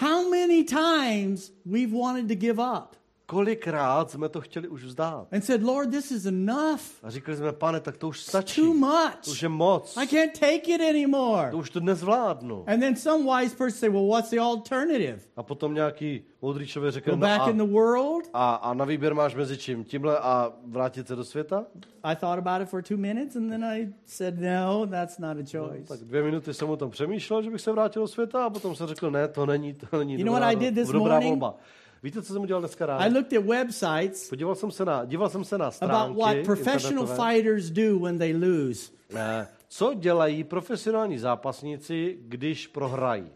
[0.02, 2.96] How many times we've wanted to give up
[3.26, 5.28] Kolikrát jsme to chtěli už vzdát.
[5.32, 6.80] and said, Lord, this is enough.
[7.02, 8.60] A říkali jsme, pane, tak to už stačí.
[8.60, 9.28] Too To much.
[9.30, 9.96] už je moc.
[9.96, 11.50] I can't take it anymore.
[11.50, 12.64] To už to nezvládnu.
[12.66, 15.18] And then some wise person say, well, what's the alternative?
[15.36, 18.30] A potom nějaký moudrý člověk řekl, Go no back a, in the world?
[18.34, 19.84] a, a na výběr máš mezi čím?
[19.84, 21.64] Tímhle a vrátit se do světa?
[22.02, 25.58] I thought about it for two minutes and then I said, no, that's not a
[25.58, 25.88] choice.
[25.88, 28.74] Tak dvě minuty jsem o tom přemýšlel, že bych se vrátil do světa a potom
[28.76, 31.14] jsem řekl, ne, to není, to není You know dobrá, what I did this dobrá
[31.14, 31.30] morning?
[31.40, 31.56] volba.
[32.02, 33.04] Víte, co jsem udělal dneska ráno?
[33.04, 36.36] I looked at websites Podíval jsem se na, díval jsem se na about stránky what
[36.44, 38.92] professional fighters do when they lose.
[39.14, 43.30] Eh, Co dělají profesionální zápasníci, když prohrají?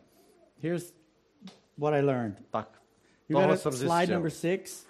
[0.59, 0.95] Here's
[1.79, 2.43] what I learned.
[2.51, 2.83] Tak,
[3.29, 4.15] You tohle jsem slide zjistil.
[4.15, 4.87] number six.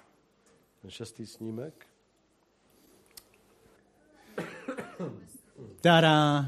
[0.83, 1.87] Ten šestý snímek.
[5.81, 6.47] Ta-da!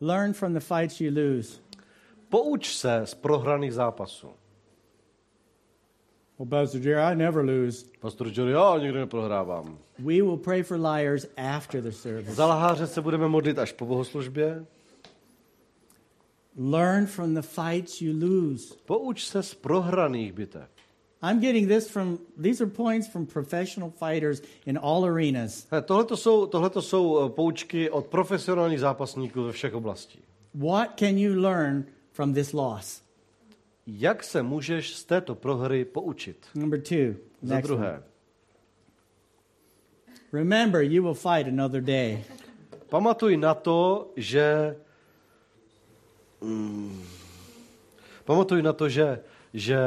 [0.00, 1.60] Learn from the fights you lose.
[2.28, 4.30] Pouč se z prohraných zápasů.
[6.38, 7.84] Well, Pastor Jerry, I never lose.
[8.00, 9.78] Pastor Johnny, já nikdy neprohrávám.
[9.98, 12.34] We will pray for liars after the service.
[12.34, 14.64] Za lháře se budeme modlit až po bohoslužbě.
[16.58, 18.74] Learn from the fights you lose.
[18.86, 20.68] Pouč se z prohraných bitev.
[21.22, 25.66] I'm getting this from, these are points from professional fighters in all arenas.
[25.84, 30.18] Tohle jsou, tohleto jsou eh, poučky od profesionálních zápasníků ve všech oblastí.
[30.54, 33.07] What can you learn from this loss?
[33.92, 36.46] Jak se můžeš z této prohry poučit?
[36.54, 37.14] Number two.
[37.42, 37.76] Za Next one.
[37.78, 38.02] druhé,
[40.32, 42.24] Remember, you will fight another day.
[42.88, 44.76] pamatuj na to, že...
[46.40, 47.02] Mm,
[48.24, 49.20] pamatuj na to, že,
[49.54, 49.78] že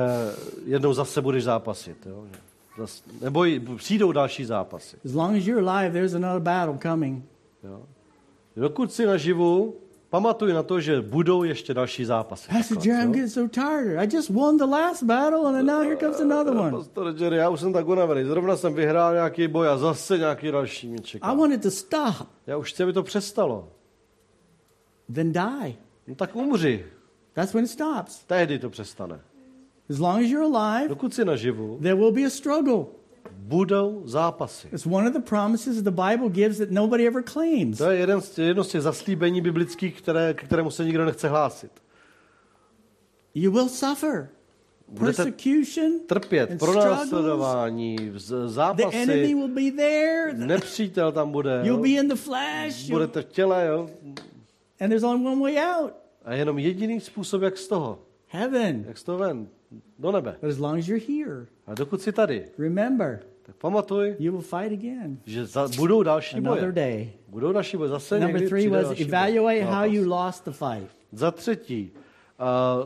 [0.66, 2.06] jednou zase budeš zápasit.
[2.06, 2.26] Jo?
[2.32, 2.40] Že
[2.78, 3.44] Zas, nebo
[3.78, 4.98] přijdou další zápasy.
[5.06, 7.26] As long as you're alive, there's another battle coming.
[7.64, 7.86] Jo?
[8.56, 9.76] Dokud jsi naživu,
[10.12, 12.52] pamatuj na to, že budou ještě další zápasy.
[12.52, 14.00] Pastor Jerry, I'm getting so tired.
[14.00, 16.72] I just won the last battle, and now here comes another one.
[16.72, 18.24] Pastor Jerry, já už jsem tak unavený.
[18.24, 21.28] Zrovna jsem vyhrál nějaký boj a zase nějaký další mě čeká.
[21.28, 22.28] I want it to stop.
[22.48, 23.70] Já už chci, aby to přestalo.
[25.16, 25.76] Then die.
[26.08, 26.86] No tak umři.
[27.34, 28.24] That's when it stops.
[28.28, 29.20] Tehdy to přestane.
[29.90, 32.86] As long as you're alive, Dokud jsi naživu, there will be a struggle.
[33.38, 34.68] Budou zápasy.
[34.74, 37.78] It's one of the promises the Bible gives that nobody ever claims.
[37.78, 41.30] To je jeden z, jedno z těch zaslíbení biblických, které, k kterému se nikdo nechce
[41.30, 41.72] hlásit.
[43.36, 44.30] You will suffer
[44.88, 46.00] Budete persecution.
[46.08, 46.98] trpět and pro struggles.
[47.00, 50.34] následování, z- The enemy zápasy, will be there.
[50.34, 52.90] nepřítel tam bude, You'll be in the flesh.
[52.90, 53.90] budete v těle, jo?
[54.80, 55.94] And there's only one way out
[56.26, 58.84] A jenom jediný způsob, jak z toho, heaven.
[58.88, 59.48] jak z toho ven,
[60.00, 60.36] do nebe.
[60.42, 64.42] But as long as you're here, A dokud jsi tady, remember, tak pamatuj, you will
[64.42, 66.72] fight again že za, budou další another boje.
[66.72, 67.10] day.
[67.28, 67.90] Budou další boje.
[67.90, 69.74] Zase Number three was evaluate boj.
[69.74, 70.90] how you lost the fight.
[71.12, 71.92] Za třetí,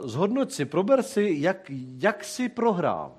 [0.02, 3.12] uh, zhodnoť si, prober si, jak, jak jsi prohrál.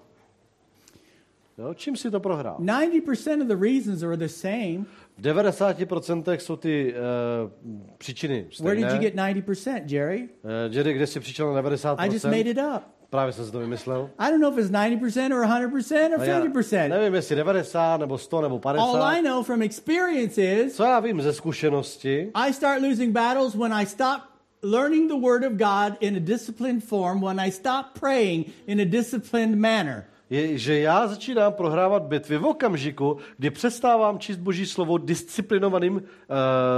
[1.58, 2.56] Jo, čím jsi to prohrál?
[2.60, 4.84] 90% of the reasons are the same.
[5.18, 7.50] V 90% jsou ty uh,
[7.98, 9.34] příčiny Where did you stejné.
[9.34, 10.28] get 90%, Jerry?
[10.42, 11.96] Uh, Jerry, kde jsi přičel na 90%?
[11.98, 12.82] I just made it up.
[13.10, 14.10] Právě jsem si to vymyslel.
[14.18, 16.88] I don't know if it's 90% or 100% or A já 50%.
[16.88, 18.82] nevím, jestli 90 nebo 100 nebo 50.
[18.82, 23.54] All I know from experience is Co já vím ze zkušenosti, I start losing battles
[23.54, 24.20] when I stop
[24.62, 28.84] learning the Word of God in a disciplined form, when I stop praying in a
[28.84, 30.04] disciplined manner.
[30.30, 36.02] je, že já začínám prohrávat bitvy v okamžiku, kdy přestávám číst Boží slovo disciplinovaným uh,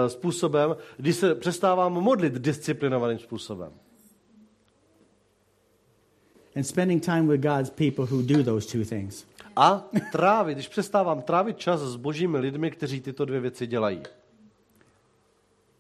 [0.07, 3.73] způsobem, kdy se přestávám modlit disciplinovaným způsobem.
[6.59, 9.25] And spending time with God's people who do those two things.
[9.57, 14.03] A trávit, když přestávám trávit čas s božími lidmi, kteří tyto dvě věci dělají.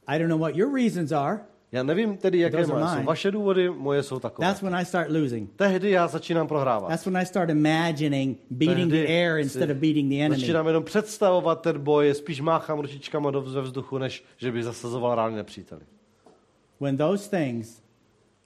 [0.07, 1.41] I don't know what your reasons are.
[1.73, 3.03] Já nevím tedy, jaké Those jsou mine.
[3.03, 4.49] vaše důvody, moje jsou takové.
[4.49, 5.51] That's when I start losing.
[5.57, 6.91] Tehdy já začínám prohrávat.
[6.91, 10.41] That's when I start imagining beating the Tehdy air si instead of beating the enemy.
[10.41, 15.37] Začínám jenom představovat ten boj, spíš máchám ručičkama do vzduchu, než že bych zasazoval rány
[15.37, 15.83] nepříteli.
[16.81, 17.88] When those things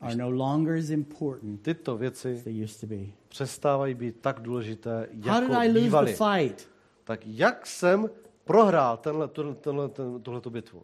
[0.03, 3.13] are no longer as important Tyto věci as they used to be.
[3.29, 6.69] přestávají být tak důležité, How did jako I lose the fight?
[7.05, 8.11] Tak jak jsem
[8.45, 10.83] prohrál tenhle, tenhle, tenhle, ten, tuhletu bitvu?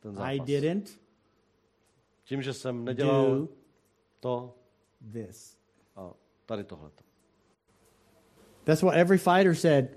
[0.00, 0.30] Ten zápas.
[0.30, 0.90] I didn't
[2.24, 3.48] Tím, že jsem nedělal
[4.20, 4.54] to
[5.12, 5.56] this.
[5.96, 6.10] a
[6.46, 7.04] tady tohleto.
[8.64, 9.88] That's what every fighter said.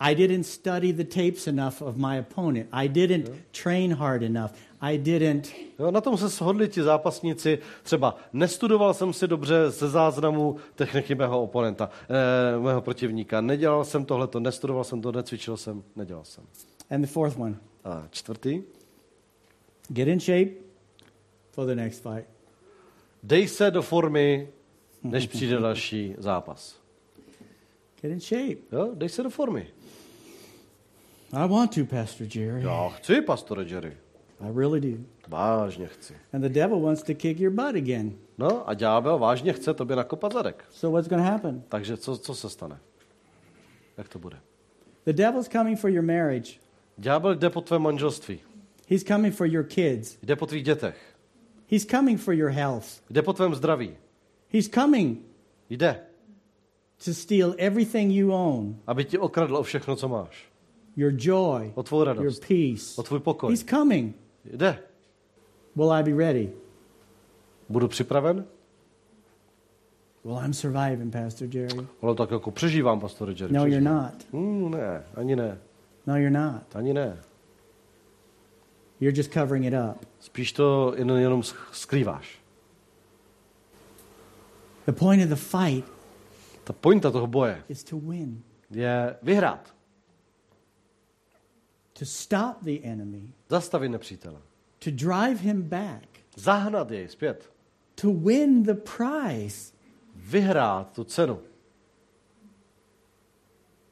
[0.00, 2.68] I didn't study the tapes enough of my opponent.
[2.72, 3.30] I didn't
[3.62, 4.52] train hard enough.
[4.82, 5.48] I didn't.
[5.78, 7.58] Jo, na tom se shodli ti zápasníci.
[7.82, 11.90] Třeba nestudoval jsem si dobře ze záznamu techniky mého oponenta,
[12.56, 13.40] eh, mého protivníka.
[13.40, 16.44] Nedělal jsem tohleto, nestudoval jsem to, necvičil jsem, nedělal jsem.
[16.90, 18.62] And the fourth one A čtvrtý.
[19.88, 20.50] get in shape
[21.50, 22.28] for the next fight.
[23.22, 24.48] Dej se do formy,
[25.02, 26.76] než přijde další zápas.
[28.00, 28.56] Get in shape.
[28.72, 29.66] Jo, dej se do formy.
[31.32, 32.62] I want to, Pastor Jerry.
[32.62, 33.96] Já chci, pastore Jerry.
[34.42, 35.04] I really do.
[35.28, 36.14] Vážně chci.
[36.32, 38.12] And the devil wants to kick your butt again.
[38.38, 40.64] No a ďábel vážně chce tobě nakopat zadek.
[40.70, 41.62] So what's going to happen?
[41.68, 42.78] Takže co, co se stane?
[43.96, 44.38] Jak to bude?
[45.04, 46.50] The devil's coming for your marriage.
[46.98, 48.40] Ďábel jde po tvém manželství.
[48.88, 50.18] He's coming for your kids.
[50.22, 50.96] Jde po tvých dětech.
[51.70, 52.86] He's coming for your health.
[53.10, 53.96] Jde po tvém zdraví.
[54.52, 55.18] He's coming
[55.70, 56.00] Jde,
[57.04, 60.48] to steal everything you own aby ti okradl o všechno, co máš.
[60.96, 62.84] your joy, O tvou your radost, peace.
[62.96, 63.50] o tvůj pokoj.
[63.50, 64.16] He's coming.
[64.44, 64.78] Jde.
[65.76, 66.52] Will I be ready?
[67.68, 68.44] Budu připraven?
[70.24, 71.86] Well, I'm surviving, Pastor Jerry.
[72.02, 73.52] Ale tak jako přežívám, pastore Jerry.
[73.52, 74.26] No, you're not.
[74.32, 75.58] Hmm, ne, ani ne.
[76.06, 76.76] No, you're not.
[76.76, 77.18] Ani ne.
[79.00, 80.06] You're just covering it up.
[80.20, 82.38] Spíš to jen, jenom skrýváš.
[84.86, 85.84] The point of the fight
[86.64, 89.71] Ta pointa toho boje is to win, je vyhrát.
[92.02, 94.38] To stop the enemy, Zastavit nepřítele.
[94.78, 97.50] to drive him back, Zahnat jej zpět.
[97.94, 99.72] to win the prize,
[100.16, 101.38] Vyhrát tu cenu.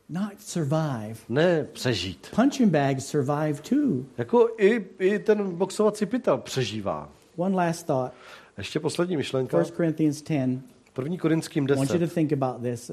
[0.09, 1.15] not survive.
[1.29, 2.29] Ne přežít.
[2.35, 4.05] Punching bags survive too.
[4.19, 7.09] Jako i, i ten boxovací pytel přežívá.
[7.37, 8.15] One last thought.
[8.59, 9.59] Ještě poslední myšlenka.
[9.59, 10.61] 1 Corinthians 10.
[11.03, 11.17] 1.
[11.19, 12.15] Korinským I want you to 10.
[12.15, 12.91] think about this.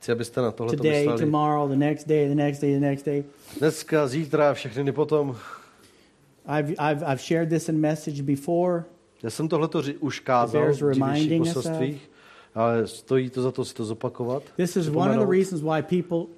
[0.00, 1.20] Chci, abyste na tohle Today, mysleli.
[1.24, 3.24] tomorrow, the next day, the next day, the next day.
[3.58, 5.36] Dneska, zítra, všechny dny potom.
[6.58, 8.84] I've, I've, I've shared this in message before.
[9.22, 12.10] Já jsem tohleto ři- už kázal v dřívějších poselstvích,
[12.54, 14.42] ale stojí to za to si to zopakovat.
[14.56, 16.34] This is one of the reasons why people,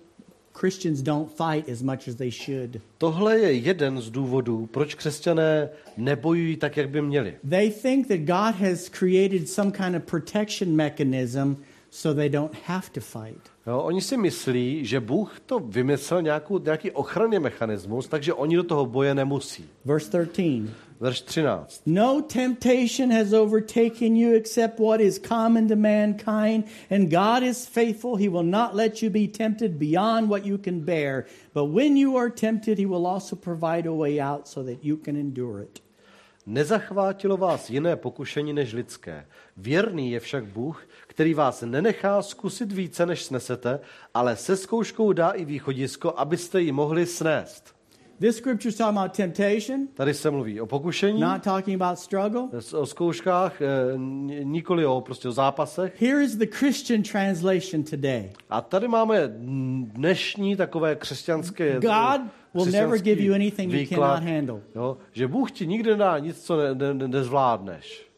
[0.58, 2.76] Christians, don't fight as much as they should.
[2.98, 7.34] Tohle je jeden z důvodů, proč křesťané nebojují tak, jak by měli.
[7.50, 11.54] They think that God has created some kind of protection mechanism
[11.90, 13.49] so they don't have to fight.
[13.66, 18.62] Jo, oni si myslí, že Bůh to vymyslel nějakou, nějaký ochranný mechanismus, takže oni do
[18.62, 19.68] toho boje nemusí.
[19.84, 20.70] Verse 13.
[21.00, 21.82] Verš 13.
[21.86, 28.16] No temptation has overtaken you except what is common to mankind, and God is faithful.
[28.16, 31.24] He will not let you be tempted beyond what you can bear.
[31.54, 34.96] But when you are tempted, He will also provide a way out so that you
[34.96, 35.80] can endure it.
[36.46, 39.26] Nezachvátilo vás jiné pokušení než lidské.
[39.56, 40.86] Věrný je však Bůh,
[41.20, 43.80] který vás nenechá zkusit více, než snesete,
[44.14, 47.74] ale se zkouškou dá i východisko, abyste ji mohli snést.
[48.20, 52.42] This scripture is talking about temptation, Tady se mluví o pokušení, not talking about struggle.
[52.72, 53.66] o zkouškách, eh,
[54.44, 56.02] nikoli o, prostě o zápasech.
[56.02, 59.32] Here is the Christian translation today A tady máme
[59.82, 62.20] dnešní takové křesťanské God
[62.54, 64.60] will never give you anything you výklad, cannot handle.
[64.74, 68.09] Jo, že Bůh ti nikdy nedá nic, co ne, ne, nezvládneš.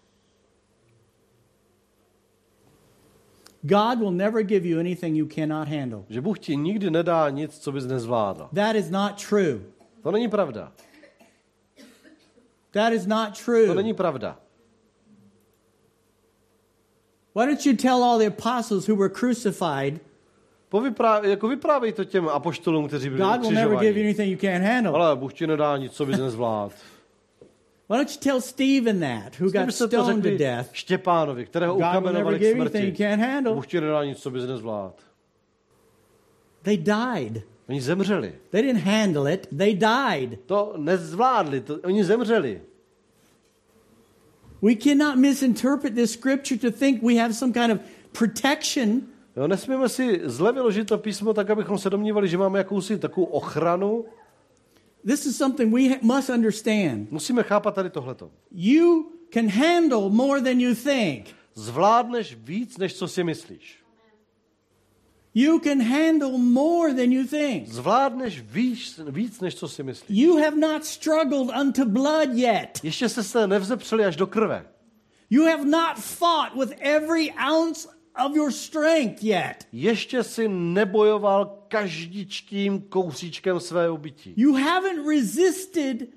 [3.62, 6.04] God will never give you anything you cannot handle.
[6.08, 8.48] Že Bůh ti nikdy nedá nic, co bys nezvládl.
[8.54, 9.60] That is not true.
[10.02, 10.72] To není pravda.
[12.70, 13.74] That is not To true.
[13.74, 14.38] není pravda.
[17.34, 20.00] Why don't you tell all the apostles who were crucified,
[20.68, 24.38] Povyprá, jako vyprávěj to těm apoštolům, kteří byli God will never give you anything you
[24.38, 24.92] can't handle?
[24.92, 26.74] Ale Bůh ti nedá nic, co bys nezvládl.
[27.88, 30.70] Why don't you tell Stephen that, who got stoned to death?
[30.72, 33.04] Štěpánovi, kterého God will never ukamenovali k give you anything you smrti.
[33.04, 33.54] can't handle.
[33.54, 34.94] Bůh ti nedá nic, co bys nezvládl.
[36.62, 37.42] They died.
[37.68, 38.34] Oni zemřeli.
[38.50, 40.38] They didn't handle it, they died.
[40.46, 42.60] To nezvládli, to, oni zemřeli.
[44.62, 47.78] We cannot misinterpret this scripture to think we have some kind of
[48.12, 49.02] protection
[49.36, 53.26] Jo, nesmíme si zle vyložit to písmo tak, abychom se domnívali, že máme jakousi takovou
[53.26, 54.04] ochranu.
[55.04, 57.10] This is something we must understand.
[57.10, 58.30] Musíme chápat tady tohleto.
[58.50, 61.26] You can handle more than you think.
[61.54, 63.82] Zvládneš víc, než co si myslíš.
[65.34, 67.68] You can handle more than you think.
[67.68, 70.18] Zvládneš víc, víc než co si myslíš.
[70.18, 72.80] You have not struggled unto blood yet.
[72.82, 74.66] Ještě se se nevzepřeli až do krve.
[75.30, 79.66] You have not fought with every ounce of your strength yet.
[79.72, 84.34] Ještě si nebojoval každičkým kousíčkem svého bytí.
[84.36, 86.08] You haven't resisted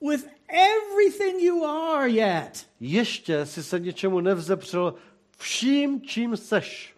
[0.00, 2.66] with everything you are yet.
[2.80, 4.94] Ještě si se něčemu nevzepřel
[5.38, 6.94] vším, čím seš.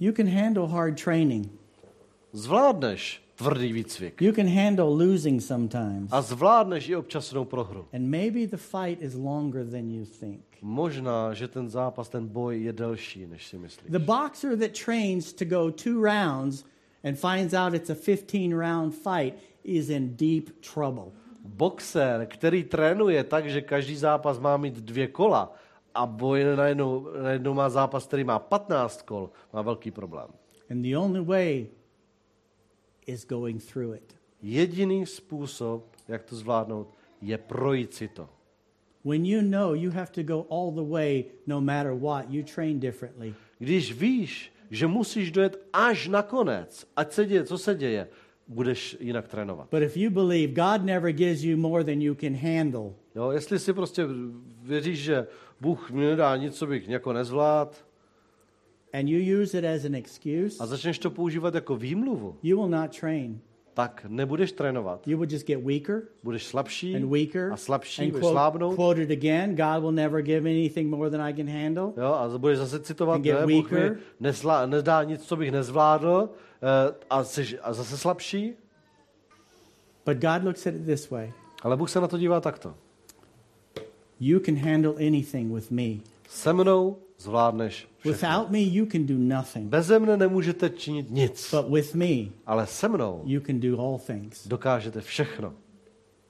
[0.00, 1.48] You can handle hard training.
[2.32, 4.22] Zvládneš tvrdý výcvik.
[4.22, 6.12] You can handle losing sometimes.
[6.12, 7.86] A zvládneš i občasnou prohru.
[7.92, 10.40] And maybe the fight is longer than you think.
[10.62, 13.90] Možná, že ten zápas, ten boj je delší, než si myslíš.
[13.90, 16.64] The boxer that trains to go two rounds
[17.04, 19.34] and finds out it's a 15 round fight
[19.64, 21.12] is in deep trouble.
[21.44, 25.54] Boxer, který trénuje tak, že každý zápas má mít dvě kola
[25.94, 30.28] a boj najednou, najednou má zápas, který má 15 kol, má velký problém.
[30.70, 31.66] And the only way
[33.06, 34.16] is going through it.
[34.42, 38.28] Jediný způsob, jak to zvládnout, je projít si to.
[39.04, 42.80] When you know you have to go all the way no matter what, you train
[42.80, 43.34] differently.
[43.58, 48.08] Když víš, že musíš dojet až na konec, ať se děje, co se děje,
[48.48, 49.68] budeš jinak trénovat.
[49.70, 53.58] But if you believe God never gives you more than you can handle, Jo, jestli
[53.58, 54.02] si prostě
[54.62, 55.26] věříš, že
[55.60, 57.85] Bůh mi nedá nic, co bych jako nezvlád,
[58.92, 62.68] and you use it as an excuse, a začneš to používat jako výmluvu, you will
[62.70, 63.40] not train.
[63.74, 65.08] tak nebudeš trénovat.
[65.08, 68.74] You will just get weaker Budeš slabší and weaker a slabší, and budeš quote, slábnout.
[68.74, 69.54] quote it again.
[69.54, 71.92] God will never give anything more than I can handle.
[71.96, 73.98] Jo, a budeš zase citovat, And get ne, Bůh mi weaker.
[74.20, 76.28] nezvlá, nedá nic, co bych nezvládl,
[76.62, 78.52] eh, a, jsi, a zase slabší.
[80.06, 81.32] But God looks at it this way
[81.62, 82.74] Ale Bůh se na to dívá takto.
[84.20, 85.88] You can handle anything with me.
[86.28, 88.12] Se mnou zvládneš všechno.
[88.12, 89.68] Without me, you can do nothing.
[89.68, 93.98] Beze mne nemůžete činit nic, But with me, ale se mnou you can do all
[93.98, 94.46] things.
[94.48, 95.52] dokážete všechno.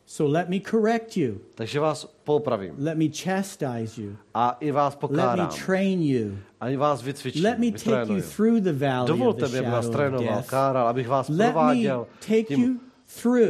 [0.08, 1.34] So let me correct you.
[1.54, 4.16] Takže vás popravím Let me chastise you.
[4.34, 6.38] a i vás Let me train you.
[6.60, 9.58] a i vás vycvičím, Let me take you through the valley of Dovolte the mi,
[9.58, 10.50] abych vás shadow of trénoval, death.
[10.50, 12.80] káral, abych vás Let me prováděl take tím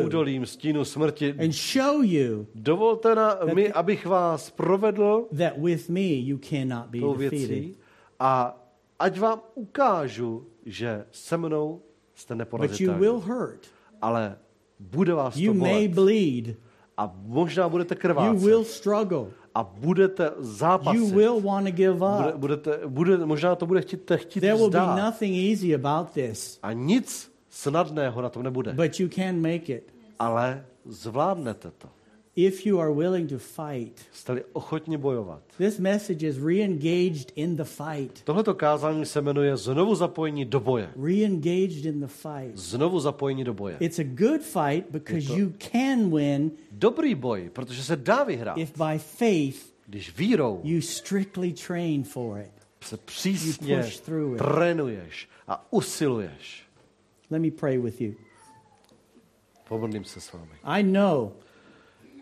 [0.04, 1.34] údolím stínu smrti.
[1.44, 6.98] and show you Dovolte na, mi, abych vás provedl that with me you cannot be
[7.00, 7.30] defeated.
[7.48, 7.76] věcí
[8.20, 8.56] a
[8.98, 11.82] ať vám ukážu, že se mnou
[12.14, 13.00] jste But you neporazitelní.
[13.00, 13.60] will hurt.
[14.02, 14.38] Ale
[14.80, 15.94] bude vás You to may bolet.
[15.94, 16.56] bleed.
[16.96, 18.42] A možná budete You krvácet.
[18.42, 19.26] will struggle.
[19.54, 21.00] A budete zápasit.
[21.00, 22.36] You will want to give Bude, up.
[22.36, 24.96] budete, bude, možná to bude chtít, chtít There will be vzdát.
[25.04, 28.72] nothing easy about this, A nic snadného na tom nebude.
[28.72, 29.92] but you can make it.
[30.18, 31.88] Ale zvládnete to.
[32.36, 34.00] If you are willing to fight.
[34.12, 35.42] Jste-li ochotni bojovat.
[35.58, 38.22] This message is re-engaged in the fight.
[38.24, 40.90] Tohleto kázání se jmenuje Znovu zapojení do boje.
[41.02, 42.56] Re-engaged in the fight.
[42.56, 43.76] Znovu zapojení do boje.
[43.80, 48.72] It's a good fight because you can win Dobrý boj, protože se dá vyhrát, if
[48.76, 52.52] by faith když vírou you strictly train for it.
[52.80, 53.84] se přísně
[54.38, 56.65] trénuješ a usiluješ.
[57.30, 58.14] Let me pray with you.
[59.68, 60.50] Pomodlím se s vámi.
[60.64, 61.32] I know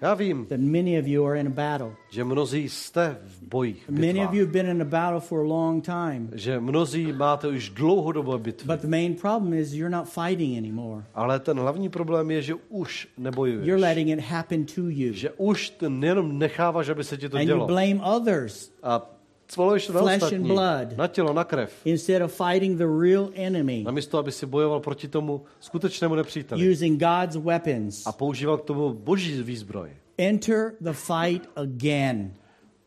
[0.03, 1.93] Já vím, that many of you are in a battle.
[2.11, 5.41] že mnozí jste v bojích, v Many of you have been in a battle for
[5.41, 6.29] a long time.
[6.33, 8.67] že mnozí máte už dlouhodobé bitvy.
[8.67, 11.05] But the main problem is you're not fighting anymore.
[11.15, 13.67] Ale ten hlavní problém je, že už nebojuješ.
[13.67, 15.13] You're letting it happen to you.
[15.13, 17.67] Že už to nejenom necháváš, aby se ti to And you dělo.
[17.67, 19.11] blame others A
[19.49, 20.97] svaluješ to na Flesh and ostatní, blood.
[20.97, 21.73] na tělo, na krev.
[21.85, 26.71] instead of fighting the real enemy Namísto, aby si bojoval proti tomu skutečnému nepříteli.
[26.73, 28.07] using God's weapons.
[28.07, 29.91] A používal k tomu boží výzbroj.
[30.19, 32.33] Enter the fight again.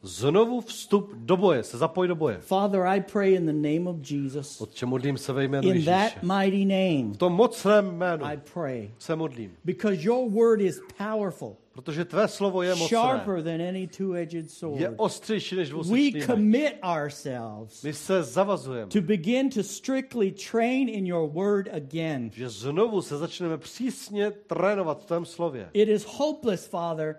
[0.07, 2.37] Znovu vstup do boje, se zapoj do boje.
[2.39, 4.61] Father, I pray in the name of Jesus.
[4.61, 5.91] Otče, modlím se ve jménu In Ježíše.
[5.91, 8.91] that mighty name, V tom mocném jménu I pray.
[8.99, 9.51] se modlím.
[9.65, 12.97] Because your word is powerful, Protože tvé slovo je mocné.
[12.97, 14.81] sharper than any two edged Je sword.
[14.97, 16.25] ostřejší než We dvousečný meč.
[16.25, 22.29] commit ourselves My se zavazujeme, to begin to strictly train in your word again.
[22.33, 25.69] že znovu se začneme přísně trénovat v tvém slově.
[25.73, 27.15] It is hopeless, Father,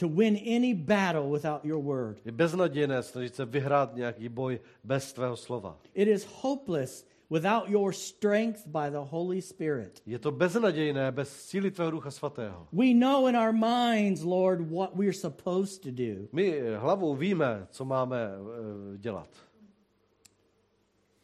[0.00, 2.18] to win any battle without your word.
[2.24, 5.76] Je beznadějné snažit se vyhrát nějaký boj bez tvého slova.
[5.94, 10.02] It is hopeless without your strength by the Holy Spirit.
[10.06, 12.66] Je to beznadějné bez síly tvého ducha svatého.
[12.72, 16.28] We know in our minds, Lord, what we're supposed to do.
[16.32, 19.28] My hlavou víme, co máme eh, dělat.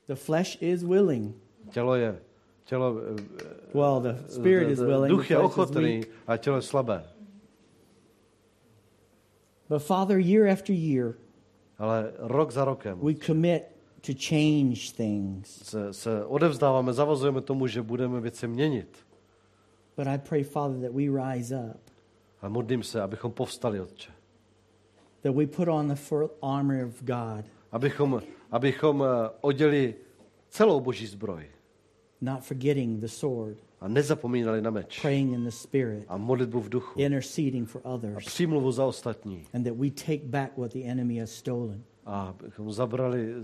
[0.06, 1.36] The flesh is willing.
[1.70, 2.18] Tělo je,
[2.64, 3.22] tělo, eh,
[3.74, 5.10] Well, the spirit is willing.
[5.10, 7.15] duch je ochotný a tělo je slabé.
[9.68, 11.14] But Father, year after year,
[11.78, 13.62] Ale rok za rokem we commit
[14.06, 15.48] to change things.
[15.64, 19.06] se, se odevzdáváme, zavazujeme tomu, že budeme věci měnit.
[19.96, 21.02] But I pray, Father, that we
[21.32, 21.80] rise up,
[22.42, 24.12] A modlím se, abychom povstali, Otče.
[25.22, 29.94] that we put on the full armor of God, Abychom, abychom eh, oděli
[30.50, 31.46] celou boží zbroj
[32.20, 36.68] not forgetting the sword, a nezapomínali na meč praying in the Spirit, a modlitbu v
[36.68, 39.44] duchu interceding for a others, přímluvu za ostatní.
[39.54, 41.82] and that we take back what the enemy has stolen.
[42.06, 43.34] A abychom zabrali,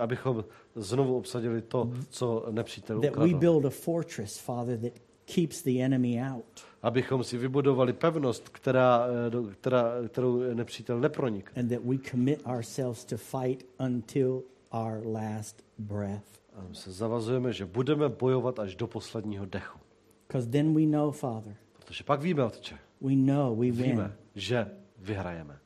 [0.00, 3.38] abychom znovu obsadili to, co nepřítel That we ukradl.
[3.38, 4.92] build a fortress, Father, that
[5.34, 6.44] keeps the enemy out.
[6.82, 9.06] Abychom si vybudovali pevnost, která,
[9.50, 11.62] eh, která, kterou nepřítel nepronikne.
[11.62, 16.40] and that we commit ourselves to fight until our last breath.
[16.72, 19.78] Se zavazujeme, že budeme bojovat až do posledního dechu.
[20.26, 23.72] Because then we know, Father, Protože pak víme, Otče, we know we win.
[23.72, 25.58] víme, že vyhrajeme.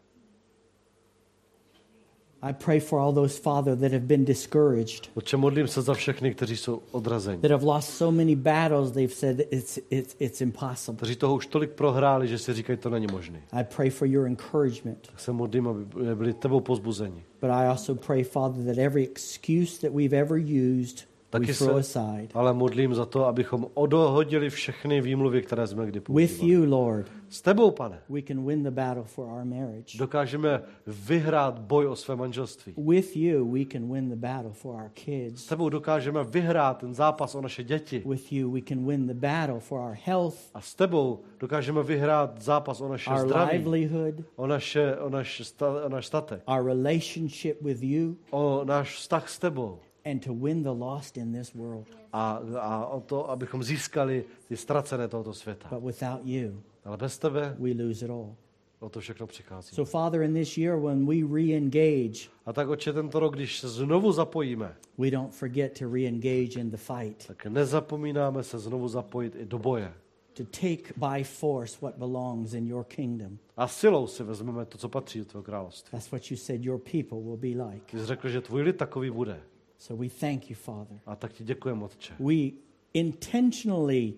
[2.42, 6.34] I pray for all those, Father, that have been discouraged, Otče, modlím se za všechny,
[6.34, 7.38] kteří jsou odrazeni.
[7.42, 10.96] that have lost so many battles, they've said it's, it's, it's impossible.
[10.96, 13.42] Kteří toho už tolik prohráli, že si říkají, to není možné.
[13.52, 15.06] I pray for your encouragement.
[15.06, 15.84] Tak se modlím, aby
[16.14, 17.24] byli tebou pozbuzeni.
[17.40, 22.00] But I also pray, Father, that every excuse that we've ever used Taky throw se
[22.00, 22.28] aside.
[22.34, 26.52] ale modlím za to, abychom odohodili všechny výmluvy, které jsme kdy With používali.
[26.52, 29.98] you, Lord, S tebou, pane, we can win the battle for our marriage.
[29.98, 32.74] dokážeme vyhrát boj o své manželství.
[32.88, 35.46] With you, we can win the battle for our S kids.
[35.46, 38.02] tebou dokážeme vyhrát ten zápas o naše děti.
[38.06, 42.42] With you, we can win the battle for our health, A s tebou dokážeme vyhrát
[42.42, 45.42] zápas o naše our zdraví, livelihood, o, naše, o, naš,
[45.84, 50.62] o náš statek, our relationship with you, o náš vztah s tebou and to win
[50.62, 51.86] the lost in this world.
[52.12, 55.68] a, a o to, abychom získali ty ztracené tohoto světa.
[55.70, 58.34] But without you, Ale bez tebe we lose it all.
[58.80, 59.74] o to všechno přichází.
[59.76, 63.58] So, Father, in this year, when we re engage, A tak oče tento rok, když
[63.58, 68.58] se znovu zapojíme, we don't forget to re engage in the fight, tak nezapomínáme se
[68.58, 69.92] znovu zapojit i do boje.
[70.34, 73.38] to take by force what belongs in your kingdom.
[73.56, 75.90] A silou si vezmeme to, co patří do tvého království.
[75.90, 77.82] That's what you said your people will be like.
[77.90, 79.40] Ty jsi řekl, že tvůj lid takový bude.
[79.80, 81.00] So, we thank you, Father.
[81.06, 82.14] A tak ti děkujeme, Otče.
[82.18, 82.50] We
[82.94, 84.14] intentionally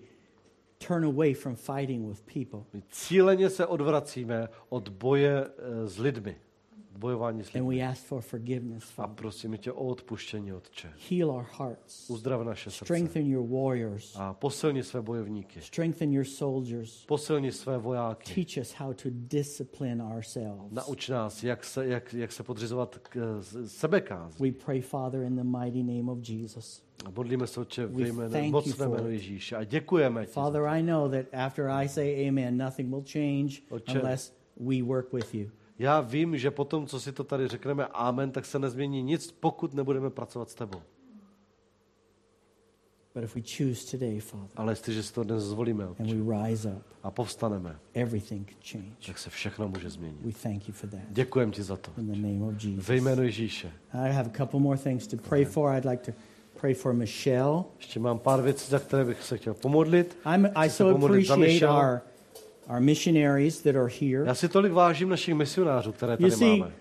[0.87, 2.59] turn away from fighting with people.
[2.73, 6.35] My cíleně se odvracíme od boje eh, s lidmi.
[6.97, 7.75] Bojování s And lidmi.
[7.77, 9.15] we ask for forgiveness, A Father.
[9.15, 10.89] prosím tě o odpuštění, Otče.
[11.09, 12.09] Heal our hearts.
[12.09, 12.85] Uzdrav naše srdce.
[12.85, 14.15] Strengthen your warriors.
[14.19, 15.61] A posilni své bojovníky.
[15.61, 17.05] Strengthen your soldiers.
[17.05, 18.45] Posilni své vojáky.
[18.45, 20.71] Teach us how to discipline ourselves.
[20.71, 24.39] Nauč nás, jak se, jak, jak se podřizovat k eh, sebekáz.
[24.39, 26.83] We pray, Father, in the mighty name of Jesus.
[27.05, 29.07] A modlíme se, Otče, ve jménu, mocné jméno.
[29.07, 29.55] Ježíše.
[29.55, 30.31] A děkujeme ti.
[30.31, 33.99] Father, I know that after I say amen, nothing will change Otče.
[33.99, 35.49] unless we work with you.
[35.83, 39.73] Já vím, že potom, co si to tady řekneme amen, tak se nezmění nic, pokud
[39.73, 40.81] nebudeme pracovat s tebou.
[43.15, 46.47] But if we choose today, Father, Ale jestliže si to dnes zvolíme and Otče, we
[46.47, 48.95] rise up, a povstaneme, everything can change.
[49.05, 50.21] tak se všechno může změnit.
[50.21, 50.99] We thank you for that.
[51.09, 51.91] Děkujem ti za to.
[51.97, 52.87] In the name of Jesus.
[52.87, 53.71] Ve jménu Ježíše.
[53.93, 55.75] I have a couple more things to pray for.
[55.75, 56.19] I'd like to
[56.59, 57.63] pray for Michelle.
[57.77, 60.17] Ještě mám pár věcí, za které bych se chtěl pomodlit.
[60.35, 62.01] I'm, I so appreciate our,
[62.69, 64.23] our missionaries that are here.
[64.25, 66.71] Já si tolik vážím našich misionářů, které You tady see, máme.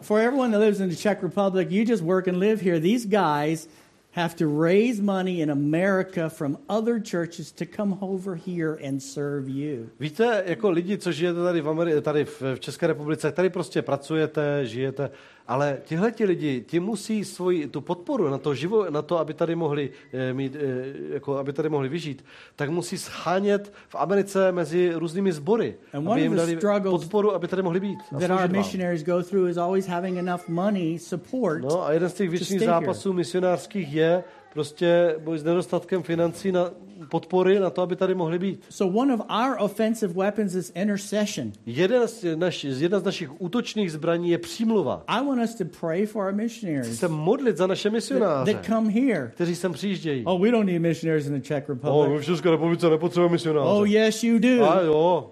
[0.00, 2.80] for everyone that lives in the Czech Republic, you just work and live here.
[2.80, 3.68] These guys
[4.12, 9.48] have to raise money in America from other churches to come over here and serve
[9.50, 9.86] you.
[10.00, 14.66] Víte, jako lidi, co žijete tady v, Ameri- tady v České republice, tady prostě pracujete,
[14.66, 15.10] žijete,
[15.48, 19.34] ale tihle ti lidi, ti musí svoji tu podporu na to, živo, na to aby
[19.34, 22.24] tady mohli eh, mít, eh, jako aby tady mohli vyžít,
[22.56, 27.80] tak musí schánět v Americe mezi různými sbory, aby jim dali podporu, aby tady mohli
[27.80, 27.98] být.
[28.20, 31.62] That our missionaries go through is always having enough money support.
[31.62, 32.72] No a jeden z těch věčných here.
[32.72, 34.24] zápasů misionářských je
[34.56, 36.70] prostě boj s nedostatkem financí na
[37.10, 38.60] podpory na to, aby tady mohli být.
[38.68, 41.52] So one of our offensive weapons is intercession.
[41.66, 45.04] Jeden z, naš, jedna z našich útočných zbraní je přímluva.
[45.06, 48.54] I want us to pray for our Chci missionaries se modlit za naše that, misionáře,
[48.54, 49.30] that come here.
[49.34, 50.24] kteří sem přijíždějí.
[50.24, 52.22] Oh, we don't need missionaries in the Czech Republic.
[52.22, 53.70] v České republice nepotřebujeme misionáře.
[53.70, 54.70] Oh, yes, you do.
[54.70, 55.30] A jo,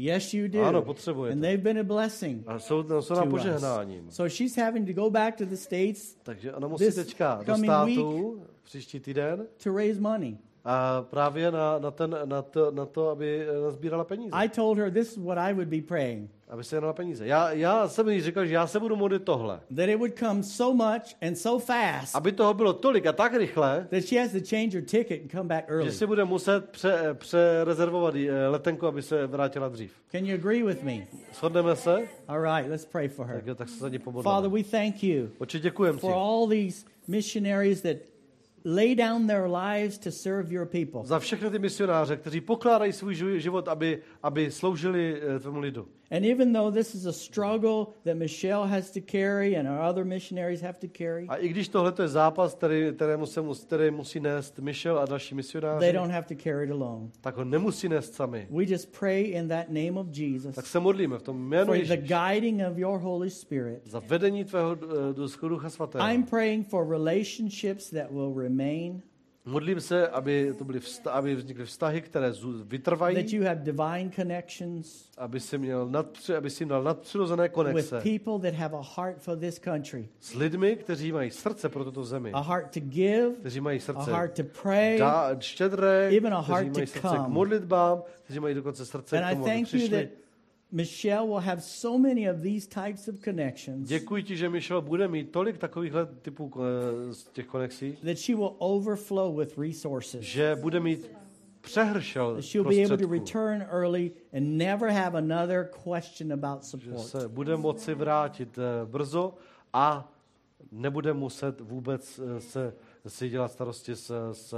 [0.00, 0.62] Yes, you do.
[0.62, 1.32] Ano, potřebujete.
[1.32, 4.10] And they've been a blessing a jsou, no, jsou nám požehnáním.
[4.10, 8.42] So she's having to go back to the States Takže ona musí teďka do státu
[8.62, 10.38] příští týden to raise money.
[10.64, 14.30] a právě na, na, ten, na, to, na to, aby eh, nazbírala peníze.
[14.32, 17.26] I told her this is what I would be praying Aby se jednala peníze.
[17.26, 19.60] Já, já jsem jí říkal, že já se budu modlit tohle.
[19.76, 23.34] that it would come so much and so fast Aby toho bylo tolik a tak
[23.34, 25.84] rychle, that she has to change her ticket and come back early.
[25.84, 29.92] že si bude muset pře, přerezervovat eh, letenku, aby se vrátila dřív.
[30.12, 31.06] Can you agree with me?
[31.32, 32.08] Shodneme se?
[32.28, 33.36] All right, let's pray for her.
[33.36, 34.48] Tak, jo, tak se za ní Father, pomodlíme.
[34.62, 37.96] we thank you Oče, děkujem ti for all these missionaries that
[38.64, 41.00] lay down their lives to serve your people.
[41.04, 45.88] za všechny ty misionáře, kteří pokládají svůj ži- život, aby, aby sloužili eh, tvému lidu.
[46.10, 50.04] And even though this is a struggle that Michelle has to carry and our other
[50.04, 53.90] missionaries have to carry, A i když tohle je zápas, který, kterému se mus, který
[53.90, 57.08] musí nést Michel a další they misionáři, don't have to carry it alone.
[57.20, 58.46] tak ho nemusí nést sami.
[58.50, 61.86] We just pray in that name of Jesus Tak se modlíme v tom jménu for
[61.86, 63.80] the guiding of your Holy Spirit.
[63.84, 64.76] za vedení tvého
[65.42, 66.08] eh, ducha svatého.
[66.10, 69.02] I'm praying for relationships that will remain,
[69.48, 73.60] Modlím se, aby, to byly vsta- aby vznikly vztahy, které zů- that vytrvají, you have
[73.62, 78.76] divine connections aby si, měl nadpři, aby si měl nadpřirozené with konexe people that have
[78.76, 82.70] a heart for this country, s lidmi, kteří mají srdce pro tuto zemi, a heart
[82.74, 84.98] to give, kteří mají a srdce heart to pray.
[84.98, 87.28] dá, štědré, even a kteří heart mají to srdce k come.
[87.28, 90.27] modlitbám, kteří mají dokonce srdce And k I tomu, aby thank you that
[90.72, 95.08] Michelle will have so many of these types of connections Děkuji ti, že Michel bude
[95.08, 100.20] mít tolik takovýchhle typů eh, z těch konexí, that she will overflow with resources.
[100.20, 101.10] že bude mít
[101.60, 106.70] přehršel That she'll be able to return early and never have another question about že
[106.70, 107.06] support.
[107.06, 109.34] se bude moci vrátit eh, brzo
[109.72, 110.12] a
[110.72, 112.74] nebude muset vůbec eh, se
[113.06, 114.54] si dělat starosti s, s,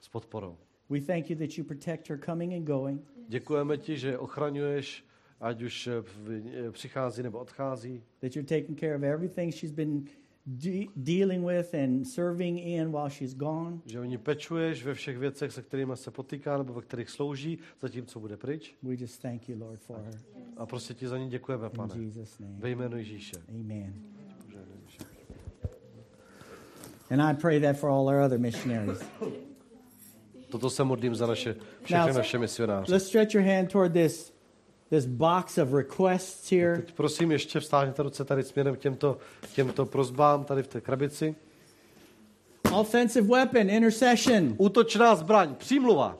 [0.00, 0.56] s podporou.
[0.90, 3.00] We thank you that you protect her coming and going.
[3.28, 5.04] Děkujeme ti, že ochraňuješ,
[5.40, 5.92] ať už eh,
[6.66, 10.04] eh, přichází nebo odchází, that you're taking care of everything she's been
[10.46, 13.78] de- dealing with and serving in while she's gone.
[13.86, 17.58] že o ní pečuješ ve všech věcech, se kterými se potýká nebo ve kterých slouží,
[17.80, 18.74] zatímco bude pryč.
[18.82, 20.14] We just thank you, Lord, for her.
[20.56, 21.94] A prostě ti za ní děkujeme, In pane.
[22.02, 22.54] Jesus' name.
[22.58, 23.36] Ve jménu Ježíše.
[23.48, 23.94] Amen.
[27.10, 29.02] And I pray that for all our other missionaries.
[30.54, 32.92] Toto se modlím za naše, všechny Now- naše misionáře.
[32.92, 34.32] Let's stretch your hand toward this,
[34.90, 36.76] this box of requests here.
[36.76, 39.18] Teď prosím, ještě vstáhněte ruce tady směrem k těmto,
[39.54, 41.34] těmto prozbám tady v té krabici.
[42.72, 44.54] Offensive weapon, intercession.
[44.58, 46.18] Útočná zbraň, přímluva.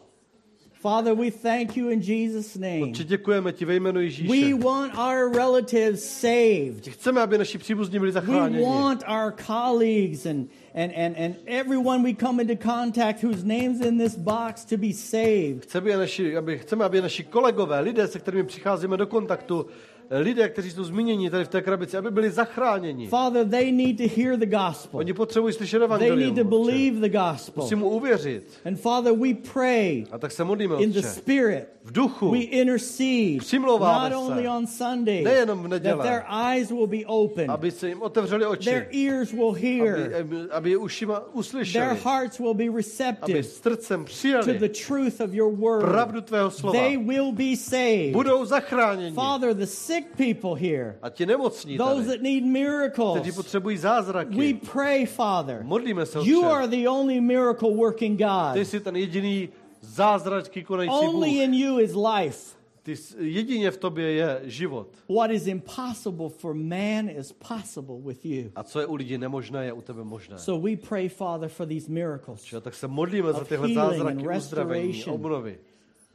[0.84, 2.82] Father, we thank you in Jesus' name.
[2.82, 4.54] Otče, děkujeme ti ve jménu We Ježíše.
[4.54, 6.88] want our relatives saved.
[6.88, 8.64] Chceme, aby naši příbuzní byli We zachráněni.
[8.64, 13.98] want our colleagues and, and, and, and everyone we come into contact whose name's in
[13.98, 15.62] this box to be saved.
[15.62, 19.66] Chceme, aby naši, aby, chceme, aby naši kolegové, lidé, se kterými přicházíme do kontaktu,
[20.10, 23.06] lidé, kteří jsou zmíněni tady v té krabici, aby byli zachráněni.
[23.08, 24.98] Father, they need to hear the gospel.
[25.00, 26.48] Oni potřebují slyšet They need to evangelium.
[26.48, 27.62] Believe the gospel.
[27.64, 28.44] Musí mu uvěřit.
[28.64, 31.00] And Father, we pray A tak se modlíme, in the.
[31.02, 31.64] Spirit.
[31.84, 32.30] V duchu.
[32.30, 36.02] We intercede Přimlouváme not only on Sundays, Nejenom v that neděle.
[36.04, 38.64] their eyes will be open, Aby se jim otevřeli oči.
[38.70, 41.98] their ears will Aby, hear, aby, aby ušima their uslyšeli.
[42.04, 45.80] hearts will be Aby receptive s srdcem to přijali the truth of your word.
[45.84, 46.78] pravdu tvého slova.
[46.80, 48.12] They will be saved.
[48.12, 49.14] Budou zachráněni.
[49.14, 53.76] Father, the sick people here, A ti nemocní those tady, that need kteří miracles, potřebují
[53.76, 54.60] we zázraky.
[54.72, 55.60] pray, Father.
[55.62, 56.50] Modlíme se, You Otče.
[56.50, 58.56] are the only miracle working Ty God.
[58.66, 59.48] jsi ten jediný
[59.80, 61.38] zázračky konající Only Bůh.
[61.38, 62.54] in you is life.
[62.82, 64.88] Ty jedině v tobě je život.
[65.16, 68.50] What is impossible for man is possible with you.
[68.56, 70.38] A co je u lidí nemožné, je u tebe možné.
[70.38, 72.42] So we pray, Father, for these miracles.
[72.42, 75.58] Čili tak se modlíme za tyhle zázraky, uzdravení, obnovy.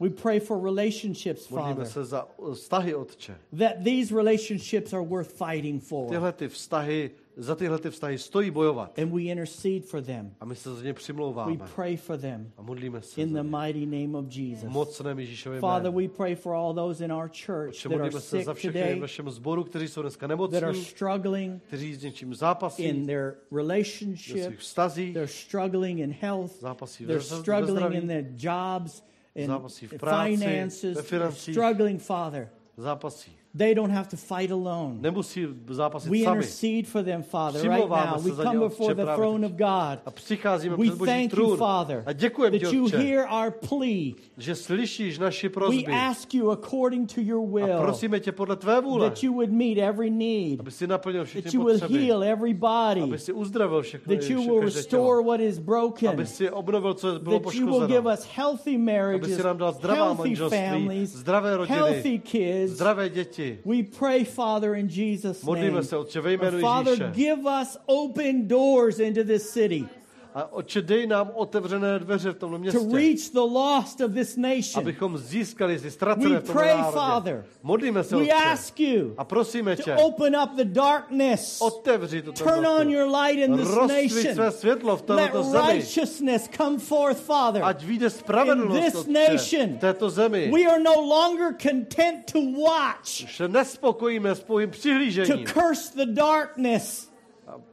[0.00, 3.34] We pray for relationships, Father, se za uh, vztahy, Otče.
[3.58, 6.08] that these relationships are worth fighting for.
[6.08, 8.98] Tyhle ty vztahy, za tyhle ty vztahy stojí bojovat.
[8.98, 10.34] And we intercede for them.
[10.40, 11.58] A my se za ně We přimlouváme.
[11.74, 14.68] pray for them A modlíme se in the mighty name of Jesus.
[14.68, 18.44] Mocném Ježíšově Father, we pray for all those in our church Otče, that are sick
[18.44, 22.02] za všechny v today, našem sboru, kteří jsou dneska that are nemocní, struggling kteří s
[22.02, 28.26] něčím zápasí, in their relationships, vztazích, they're struggling in health, zápasí they're struggling in their
[28.36, 31.54] jobs and Zápasí v práci, finances, ve they're financích.
[31.54, 32.48] struggling, Father.
[32.76, 33.36] zápasí.
[33.58, 34.98] They don't have to fight alone.
[35.00, 36.36] Nemusí zápasit We sami.
[36.36, 38.22] intercede for them, Father, right now.
[38.22, 39.98] We come before the throne of God.
[40.06, 41.56] A přicházíme We před Boží thank you, trůn.
[41.56, 44.14] Father, A děkujeme that ti, you hear our plea.
[44.38, 45.84] že slyšíš naši We prozby.
[45.92, 49.50] ask you according to your A will prosíme tě podle tvé vůle, that you would
[49.52, 53.18] meet every need, aby si naplnil that všechny you will potřeby, heal every body, aby
[53.18, 54.86] si uzdravil všechny, that you will restore
[55.22, 58.36] tělo, what is broken, aby si obnovil, co bylo that you will give poškozeno, us
[58.36, 62.72] healthy aby marriages, si nám dal zdravá healthy manželství, families, zdravé rodiny, healthy kids.
[62.72, 63.39] zdravé děti.
[63.64, 65.82] We pray, Father, in Jesus' Modlíme name.
[65.84, 67.12] se, Otče, ve jménu Father, Ježíše.
[67.14, 69.84] give us open doors into this city
[70.34, 74.36] A Otče, dej nám otevřené dveře v tomhle to městě, reach the lost of this
[74.36, 74.82] nation.
[74.82, 76.92] abychom získali ty ztracené v tomhle pray, národě.
[76.98, 77.44] Father.
[77.62, 81.60] Modlíme se, We ask you a prosíme tě, to open up the darkness.
[81.60, 84.34] otevři tuto Turn on your light in this nation.
[84.34, 85.72] své světlo v Let této zemi.
[85.72, 87.62] righteousness come forth, Father.
[87.64, 89.76] Ať vyjde spravedlnost In this nation.
[89.76, 90.50] v této zemi.
[90.54, 95.92] We are no longer content to watch, Už se nespokojíme s pouhým to přihlížením curse
[96.06, 97.09] the darkness.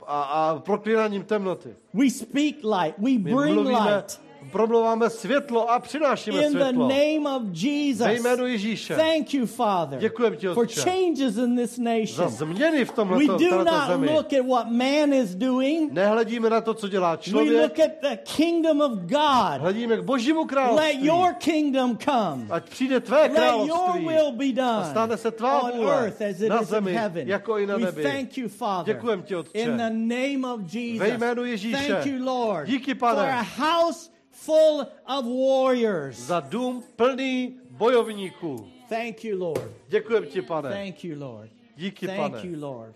[0.08, 1.76] A, a, proklínáním temnoty.
[1.94, 4.20] We speak light, we bring light
[4.52, 6.88] promluváme světlo a přinášíme in the světlo.
[6.88, 8.08] name of Ve Jesus.
[8.08, 8.96] jménu Ježíše.
[8.96, 10.82] Thank you, Father, Děkujeme ti, for Otče.
[10.82, 12.30] changes in this Za nation.
[12.30, 14.08] změny v tomhle We do této not zemi.
[14.16, 15.92] look at what man is doing.
[15.94, 17.62] Nehledíme na to, co dělá We člověk.
[17.62, 19.62] look at the kingdom of God.
[19.62, 21.06] Hledíme k božímu Let království.
[21.06, 22.46] your kingdom come.
[22.50, 24.06] Ať přijde tvé Let your království.
[24.08, 26.68] will be A done stane se tvá on vůle earth as it na is in
[26.68, 27.28] zemi, heaven.
[27.28, 28.04] jako i na We nebi.
[28.04, 29.52] thank you, Father, Děkujem ti, Otče.
[29.60, 31.00] in the name of Jesus.
[31.00, 31.88] Ve jménu Ježíše.
[31.88, 33.34] Thank you, Lord, Díky, for Pane.
[33.34, 34.10] a house
[34.48, 34.88] full
[35.18, 36.16] of warriors.
[36.18, 38.68] Za dům plný bojovníků.
[38.90, 39.72] Thank you, Lord.
[39.88, 40.70] Děkujem ti, pane.
[40.70, 41.50] Thank you, Lord.
[41.78, 42.48] Díky, Thank pane.
[42.48, 42.96] you, Lord.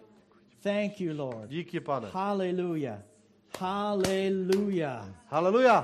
[0.64, 1.50] Thank you, Lord.
[1.50, 2.08] Díky, pane.
[2.14, 3.00] Hallelujah.
[3.60, 5.06] Hallelujah.
[5.30, 5.80] Haleluja.